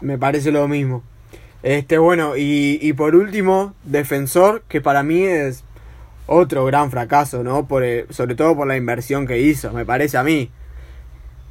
Me 0.02 0.18
parece 0.18 0.52
lo 0.52 0.68
mismo. 0.68 1.02
Este, 1.62 1.96
bueno, 1.96 2.36
y, 2.36 2.78
y 2.82 2.92
por 2.92 3.14
último, 3.14 3.72
defensor, 3.84 4.64
que 4.68 4.82
para 4.82 5.02
mí 5.02 5.22
es 5.22 5.64
otro 6.26 6.66
gran 6.66 6.90
fracaso, 6.90 7.42
¿no? 7.42 7.66
Por 7.66 7.84
sobre 8.10 8.34
todo 8.34 8.54
por 8.54 8.66
la 8.66 8.76
inversión 8.76 9.26
que 9.26 9.40
hizo, 9.40 9.72
me 9.72 9.86
parece 9.86 10.18
a 10.18 10.22
mí. 10.22 10.50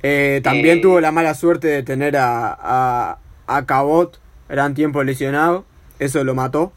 Eh, 0.04 0.42
también 0.44 0.78
eh, 0.78 0.82
tuvo 0.82 1.02
la 1.02 1.12
mala 1.12 1.34
suerte 1.34 1.68
de 1.68 1.82
tener 1.82 2.16
a, 2.16 2.56
a, 2.60 3.18
a 3.48 3.66
Cabot 3.66 4.20
gran 4.48 4.76
tiempo 4.76 5.04
lesionado. 5.04 5.66
Eso 5.98 6.24
lo 6.24 6.36
mató. 6.36 6.74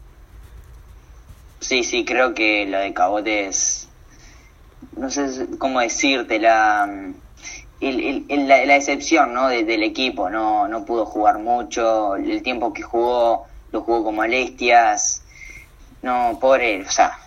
Sí, 1.67 1.83
sí, 1.83 2.05
creo 2.05 2.35
que 2.35 2.67
lo 2.67 2.77
de 2.77 2.93
Cabot 2.93 3.25
es. 3.25 3.87
No 4.95 5.09
sé 5.09 5.47
cómo 5.57 5.79
decirte, 5.79 6.37
la. 6.37 6.87
El, 7.81 8.23
el, 8.29 8.47
la, 8.47 8.63
la, 8.65 8.75
excepción 8.75 9.33
¿no? 9.33 9.47
del 9.49 9.81
equipo, 9.81 10.29
no, 10.29 10.67
no 10.67 10.85
pudo 10.85 11.07
jugar 11.07 11.39
mucho, 11.39 12.17
el 12.17 12.43
tiempo 12.43 12.71
que 12.71 12.83
jugó 12.83 13.47
lo 13.71 13.81
jugó 13.81 14.03
con 14.03 14.15
molestias, 14.15 15.23
no, 16.03 16.37
pobre, 16.39 16.83
o 16.83 16.89
sea, 16.89 17.17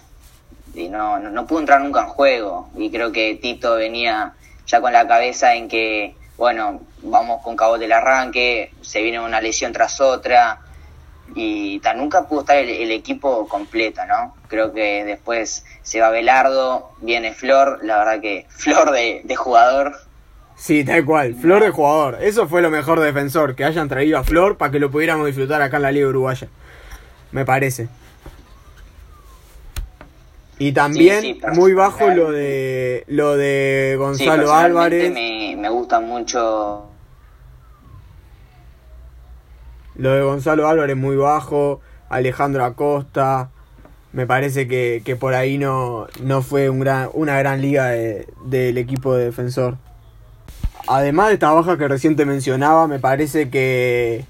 no, 0.89 1.19
no, 1.19 1.31
no 1.31 1.47
pudo 1.47 1.59
entrar 1.59 1.81
nunca 1.81 2.03
en 2.03 2.07
juego 2.07 2.71
y 2.77 2.91
creo 2.91 3.11
que 3.11 3.35
Tito 3.35 3.75
venía 3.75 4.35
ya 4.67 4.81
con 4.81 4.93
la 4.93 5.07
cabeza 5.07 5.55
en 5.55 5.69
que, 5.69 6.15
bueno, 6.37 6.81
vamos 7.03 7.43
con 7.43 7.57
cabo 7.57 7.77
del 7.77 7.93
arranque, 7.93 8.73
se 8.83 9.03
viene 9.03 9.19
una 9.19 9.41
lesión 9.41 9.73
tras 9.73 10.01
otra 10.01 10.61
y 11.35 11.81
nunca 11.97 12.27
pudo 12.27 12.41
estar 12.41 12.57
el, 12.57 12.91
equipo 12.91 13.47
completo, 13.49 14.01
¿no? 14.07 14.35
Creo 14.49 14.73
que 14.73 15.05
después 15.05 15.65
se 15.83 16.01
va 16.01 16.11
Belardo, 16.11 16.91
viene 17.01 17.33
Flor, 17.33 17.81
la 17.83 17.99
verdad 17.99 18.21
que 18.21 18.47
Flor 18.49 18.91
de, 18.91 19.23
de 19.25 19.37
jugador. 19.37 19.95
Sí, 20.57 20.85
tal 20.85 21.05
cual, 21.05 21.35
Flor 21.35 21.63
de 21.63 21.71
jugador. 21.71 22.19
Eso 22.21 22.49
fue 22.49 22.63
lo 22.63 22.71
mejor 22.71 23.01
de 23.01 23.07
defensor, 23.07 23.55
que 23.55 23.65
hayan 23.65 23.89
traído 23.89 24.19
a 24.19 24.25
Flor 24.25 24.57
para 24.57 24.73
que 24.73 24.81
lo 24.81 24.91
pudiéramos 24.91 25.27
disfrutar 25.27 25.63
acá 25.63 25.77
en 25.77 25.83
la 25.83 25.93
Liga 25.93 26.09
Uruguaya. 26.09 26.49
Me 27.31 27.45
parece. 27.45 27.89
Y 30.59 30.73
también 30.73 31.39
muy 31.55 31.73
bajo 31.73 32.09
lo 32.09 32.33
de 32.33 33.05
lo 33.07 33.37
de 33.37 33.95
Gonzalo 33.97 34.53
Álvarez. 34.53 35.13
Me, 35.13 35.55
me 35.57 35.69
gusta 35.69 36.01
mucho. 36.01 36.89
Lo 39.99 40.13
de 40.13 40.23
Gonzalo 40.23 40.69
Álvarez 40.69 40.97
muy 40.97 41.17
bajo, 41.17 41.81
Alejandro 42.09 42.65
Acosta. 42.65 43.51
Me 44.13 44.27
parece 44.27 44.69
que, 44.69 45.03
que 45.05 45.17
por 45.17 45.35
ahí 45.35 45.59
no, 45.59 46.07
no 46.23 46.41
fue 46.41 46.71
un 46.71 46.79
gran, 46.79 47.11
una 47.15 47.37
gran 47.39 47.61
liga 47.61 47.89
de, 47.89 48.29
del 48.45 48.79
equipo 48.79 49.15
de 49.15 49.27
defensor. 49.27 49.77
Además 50.87 51.29
de 51.29 51.35
esta 51.35 51.53
baja 51.53 51.77
que 51.77 51.89
recién 51.89 52.15
te 52.15 52.25
mencionaba, 52.25 52.87
me 52.87 53.01
parece 53.01 53.51
que, 53.51 54.25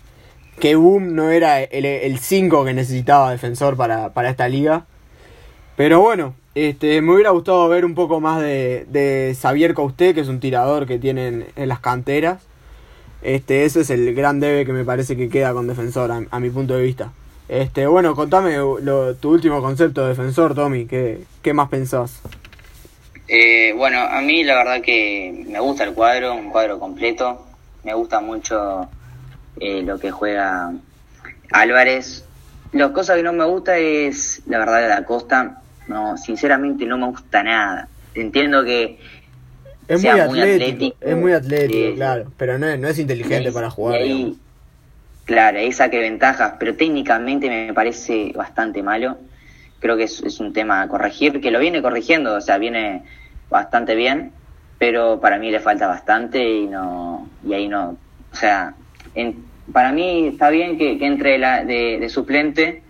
que 0.59 0.75
Boom 0.75 1.15
no 1.15 1.31
era 1.31 1.63
el 1.63 2.19
5 2.19 2.65
que 2.65 2.73
necesitaba 2.73 3.31
defensor 3.31 3.77
para, 3.77 4.15
para 4.15 4.31
esta 4.31 4.49
liga. 4.49 4.87
Pero 5.77 6.01
bueno, 6.01 6.35
este, 6.55 7.03
me 7.03 7.13
hubiera 7.13 7.31
gustado 7.31 7.69
ver 7.69 7.85
un 7.85 7.95
poco 7.95 8.21
más 8.21 8.41
de, 8.41 8.87
de 8.89 9.37
Xavier 9.41 9.75
Causté, 9.75 10.15
que 10.15 10.23
es 10.23 10.29
un 10.29 10.41
tirador 10.41 10.87
que 10.87 10.99
tienen 10.99 11.47
en 11.55 11.69
las 11.69 11.79
canteras. 11.81 12.48
Este, 13.23 13.65
ese 13.65 13.81
es 13.81 13.91
el 13.91 14.15
gran 14.15 14.41
debe 14.41 14.65
que 14.65 14.73
me 14.73 14.85
parece 14.85 15.17
que 15.17 15.29
queda 15.29 15.53
con 15.53 15.67
defensor, 15.67 16.11
a, 16.31 16.41
mi 16.41 16.51
punto 16.51 16.77
de 16.77 16.83
vista. 16.83 17.13
Este, 17.49 17.87
bueno, 17.87 18.15
contame 18.15 18.57
lo, 18.57 19.15
tu 19.17 19.31
último 19.31 19.61
concepto 19.63 20.03
de 20.03 20.11
defensor, 20.11 20.55
Tommy, 20.55 20.87
¿qué, 20.87 21.25
qué 21.43 21.53
más 21.53 21.69
pensás? 21.69 22.21
Eh, 23.27 23.75
bueno, 23.77 24.01
a 24.01 24.23
mí 24.23 24.43
la 24.43 24.55
verdad 24.55 24.81
que 24.81 25.45
me 25.49 25.61
gusta 25.61 25.85
el 25.85 25.93
cuadro, 25.93 26.35
un 26.35 26.51
cuadro 26.51 26.79
completo. 26.79 27.47
Me 27.85 27.93
gusta 27.93 28.21
mucho 28.21 28.89
eh, 29.61 29.83
lo 29.83 29.99
que 29.99 30.11
juega 30.11 30.73
Álvarez. 31.53 32.25
Las 32.73 32.91
cosas 32.91 33.17
que 33.17 33.23
no 33.23 33.33
me 33.33 33.45
gusta 33.45 33.77
es 33.79 34.43
la 34.47 34.59
verdad 34.59 34.89
la 34.89 35.05
costa. 35.05 35.61
No, 35.89 36.17
sinceramente 36.17 36.87
no 36.87 36.97
me 36.97 37.07
gusta 37.07 37.43
nada. 37.43 37.89
Entiendo 38.15 38.65
que 38.65 38.99
es 39.89 40.03
muy, 40.03 40.21
atlético, 40.21 40.97
Es 41.01 41.17
muy 41.17 41.33
atlético, 41.33 41.95
claro. 41.97 42.33
Pero 42.37 42.59
no 42.59 42.67
es, 42.67 42.79
no 42.79 42.89
es 42.89 42.99
inteligente 42.99 43.51
para 43.51 43.71
jugar. 43.71 44.01
claro, 45.25 45.59
ahí 45.59 45.73
saque 45.73 45.99
ventajas, 45.99 46.55
pero 46.59 46.77
técnicamente 46.77 47.49
me 47.49 47.73
parece 47.73 48.33
bastante 48.35 48.83
malo. 48.83 49.19
Creo 49.81 49.97
que 49.97 50.05
es, 50.05 50.23
es 50.23 50.41
un 50.41 50.53
tema 50.53 50.83
a 50.83 50.89
corregir, 50.89 51.41
que 51.41 51.51
lo 51.51 51.59
viene 51.59 51.81
corrigiendo, 51.81 52.35
o 52.35 52.41
sea, 52.41 52.59
viene 52.59 53.03
bastante 53.49 53.95
bien, 53.95 54.33
pero 54.79 55.21
para 55.21 55.39
mí 55.39 55.51
le 55.51 55.61
falta 55.61 55.87
bastante 55.87 56.49
y 56.49 56.67
no 56.67 57.29
y 57.45 57.55
ahí 57.55 57.69
no, 57.69 57.97
o 58.33 58.37
sea, 58.37 58.75
en, 59.15 59.45
para 59.73 59.93
mí 59.93 60.29
está 60.29 60.51
bien 60.51 60.79
que, 60.79 60.99
entre 61.05 61.39
la, 61.39 61.65
de, 61.65 62.07
suplente, 62.09 62.83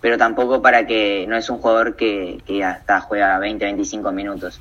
pero 0.00 0.18
tampoco 0.18 0.60
para 0.62 0.86
que 0.86 1.26
no 1.28 1.36
es 1.36 1.48
un 1.48 1.58
jugador 1.58 1.96
que, 1.96 2.40
que 2.46 2.64
hasta 2.64 3.00
juega 3.00 3.38
20, 3.38 3.64
25 3.64 4.12
minutos. 4.12 4.60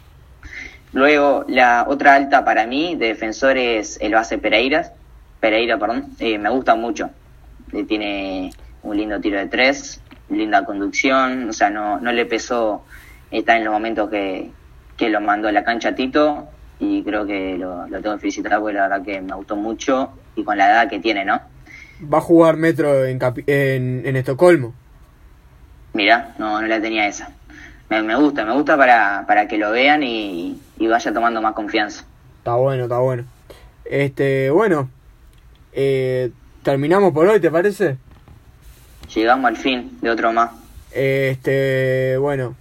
Luego, 0.93 1.45
la 1.47 1.85
otra 1.87 2.15
alta 2.15 2.43
para 2.43 2.67
mí 2.67 2.95
de 2.95 3.07
defensor 3.07 3.57
es 3.57 3.97
el 4.01 4.13
base 4.13 4.37
Pereira, 4.37 4.93
Pereira, 5.39 5.77
perdón, 5.79 6.11
eh, 6.19 6.37
me 6.37 6.49
gusta 6.49 6.75
mucho. 6.75 7.09
Eh, 7.71 7.85
tiene 7.85 8.51
un 8.83 8.97
lindo 8.97 9.19
tiro 9.21 9.39
de 9.39 9.47
tres, 9.47 10.01
linda 10.29 10.65
conducción, 10.65 11.49
o 11.49 11.53
sea, 11.53 11.69
no, 11.69 11.99
no 11.99 12.11
le 12.11 12.25
pesó 12.25 12.83
estar 13.31 13.57
en 13.57 13.63
los 13.63 13.73
momentos 13.73 14.09
que, 14.09 14.51
que 14.97 15.09
lo 15.09 15.21
mandó 15.21 15.47
a 15.47 15.51
la 15.51 15.63
cancha 15.63 15.95
Tito 15.95 16.47
y 16.79 17.03
creo 17.03 17.25
que 17.25 17.57
lo, 17.57 17.85
tengo 17.85 18.15
que 18.15 18.19
felicitar 18.19 18.59
porque 18.59 18.73
la 18.75 18.87
verdad 18.87 19.03
que 19.03 19.21
me 19.21 19.35
gustó 19.35 19.55
mucho 19.55 20.11
y 20.35 20.43
con 20.43 20.57
la 20.57 20.69
edad 20.69 20.89
que 20.89 20.99
tiene, 20.99 21.23
¿no? 21.23 21.39
¿Va 22.11 22.17
a 22.17 22.21
jugar 22.21 22.57
Metro 22.57 23.05
en, 23.05 23.19
en, 24.05 24.15
Estocolmo? 24.15 24.73
Mira, 25.93 26.33
no, 26.39 26.61
no 26.61 26.67
la 26.67 26.81
tenía 26.81 27.07
esa. 27.07 27.31
Me, 27.99 28.15
gusta, 28.15 28.45
me 28.45 28.53
gusta 28.53 28.77
para, 28.77 29.25
para 29.27 29.49
que 29.49 29.57
lo 29.57 29.69
vean 29.71 30.01
y, 30.01 30.57
vaya 30.79 31.13
tomando 31.13 31.41
más 31.41 31.53
confianza. 31.53 32.05
Está 32.37 32.55
bueno, 32.55 32.83
está 32.83 32.99
bueno. 32.99 33.25
Este, 33.83 34.49
bueno, 34.49 34.89
eh, 35.73 36.31
terminamos 36.63 37.11
por 37.11 37.27
hoy, 37.27 37.41
¿te 37.41 37.51
parece? 37.51 37.97
Llegamos 39.13 39.45
al 39.45 39.57
fin 39.57 39.97
de 40.01 40.09
otro 40.09 40.31
más. 40.31 40.51
Este, 40.93 42.15
bueno, 42.17 42.55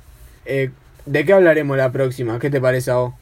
eh, 0.46 0.70
¿de 1.06 1.24
qué 1.24 1.32
hablaremos 1.32 1.76
la 1.76 1.92
próxima? 1.92 2.40
¿Qué 2.40 2.50
te 2.50 2.60
parece 2.60 2.90
a 2.90 2.96
vos? 2.96 3.14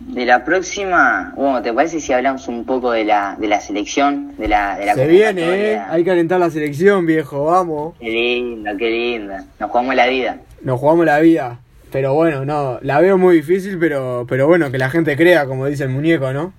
De 0.00 0.26
la 0.26 0.44
próxima, 0.44 1.32
bueno, 1.36 1.62
¿te 1.62 1.72
parece 1.72 2.00
si 2.00 2.12
hablamos 2.12 2.48
un 2.48 2.64
poco 2.64 2.90
de 2.90 3.04
la, 3.04 3.36
de 3.38 3.46
la 3.46 3.60
selección? 3.60 4.34
De 4.38 4.48
la, 4.48 4.76
de 4.76 4.86
la 4.86 4.94
Se 4.94 5.06
viene, 5.06 5.42
¿eh? 5.42 5.78
Hay 5.78 6.02
que 6.02 6.10
alentar 6.10 6.40
la 6.40 6.50
selección, 6.50 7.06
viejo, 7.06 7.44
vamos. 7.44 7.94
Qué 8.00 8.08
linda, 8.08 8.76
qué 8.76 8.90
linda. 8.90 9.44
Nos 9.60 9.70
jugamos 9.70 9.94
la 9.94 10.08
vida. 10.08 10.38
Nos 10.62 10.80
jugamos 10.80 11.06
la 11.06 11.20
vida. 11.20 11.60
Pero 11.90 12.14
bueno, 12.14 12.44
no, 12.44 12.78
la 12.82 13.00
veo 13.00 13.18
muy 13.18 13.36
difícil, 13.36 13.78
pero, 13.78 14.24
pero 14.28 14.46
bueno, 14.46 14.70
que 14.70 14.78
la 14.78 14.90
gente 14.90 15.16
crea, 15.16 15.46
como 15.46 15.66
dice 15.66 15.84
el 15.84 15.90
muñeco, 15.90 16.32
¿no? 16.32 16.52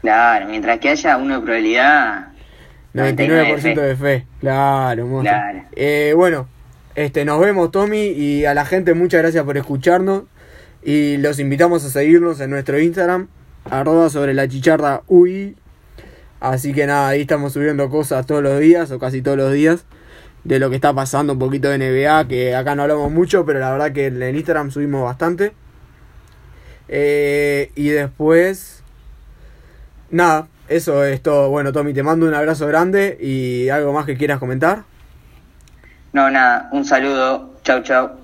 Claro, 0.00 0.48
mientras 0.48 0.78
que 0.80 0.90
haya 0.90 1.16
uno 1.16 1.36
de 1.36 1.40
probabilidad... 1.40 2.26
99%, 2.94 3.80
de, 3.80 3.96
fe. 3.96 4.26
Claro, 4.40 5.20
claro. 5.20 5.62
Eh, 5.76 6.12
bueno, 6.16 6.48
este, 6.96 7.24
nos 7.24 7.40
vemos, 7.40 7.70
Tommy, 7.70 8.08
y 8.08 8.44
a 8.46 8.54
la 8.54 8.64
gente 8.64 8.94
muchas 8.94 9.22
gracias 9.22 9.44
por 9.44 9.56
escucharnos. 9.56 10.24
Y 10.82 11.18
los 11.18 11.38
invitamos 11.38 11.84
a 11.84 11.90
seguirnos 11.90 12.40
en 12.40 12.50
nuestro 12.50 12.80
Instagram, 12.80 13.28
arroba 13.70 14.08
sobre 14.08 14.34
la 14.34 14.48
chicharra 14.48 15.02
UI. 15.06 15.54
Así 16.40 16.72
que 16.72 16.86
nada, 16.86 17.08
ahí 17.08 17.20
estamos 17.20 17.52
subiendo 17.52 17.90
cosas 17.90 18.26
todos 18.26 18.42
los 18.42 18.58
días, 18.58 18.90
o 18.90 18.98
casi 18.98 19.22
todos 19.22 19.36
los 19.36 19.52
días, 19.52 19.84
de 20.44 20.58
lo 20.58 20.70
que 20.70 20.76
está 20.76 20.92
pasando, 20.92 21.34
un 21.34 21.38
poquito 21.38 21.68
de 21.68 21.78
NBA, 21.78 22.28
que 22.28 22.54
acá 22.54 22.74
no 22.74 22.82
hablamos 22.82 23.10
mucho, 23.10 23.44
pero 23.44 23.58
la 23.58 23.70
verdad 23.72 23.92
que 23.92 24.06
en 24.06 24.36
Instagram 24.36 24.70
subimos 24.70 25.04
bastante. 25.04 25.52
Eh, 26.88 27.70
y 27.74 27.88
después, 27.88 28.82
nada, 30.10 30.48
eso 30.68 31.04
es 31.04 31.22
todo. 31.22 31.50
Bueno, 31.50 31.72
Tommy, 31.72 31.92
te 31.92 32.02
mando 32.02 32.26
un 32.26 32.34
abrazo 32.34 32.66
grande 32.66 33.18
y 33.20 33.68
algo 33.68 33.92
más 33.92 34.06
que 34.06 34.16
quieras 34.16 34.38
comentar. 34.38 34.84
No, 36.12 36.30
nada, 36.30 36.68
un 36.72 36.84
saludo. 36.84 37.54
Chau, 37.62 37.82
chau. 37.82 38.19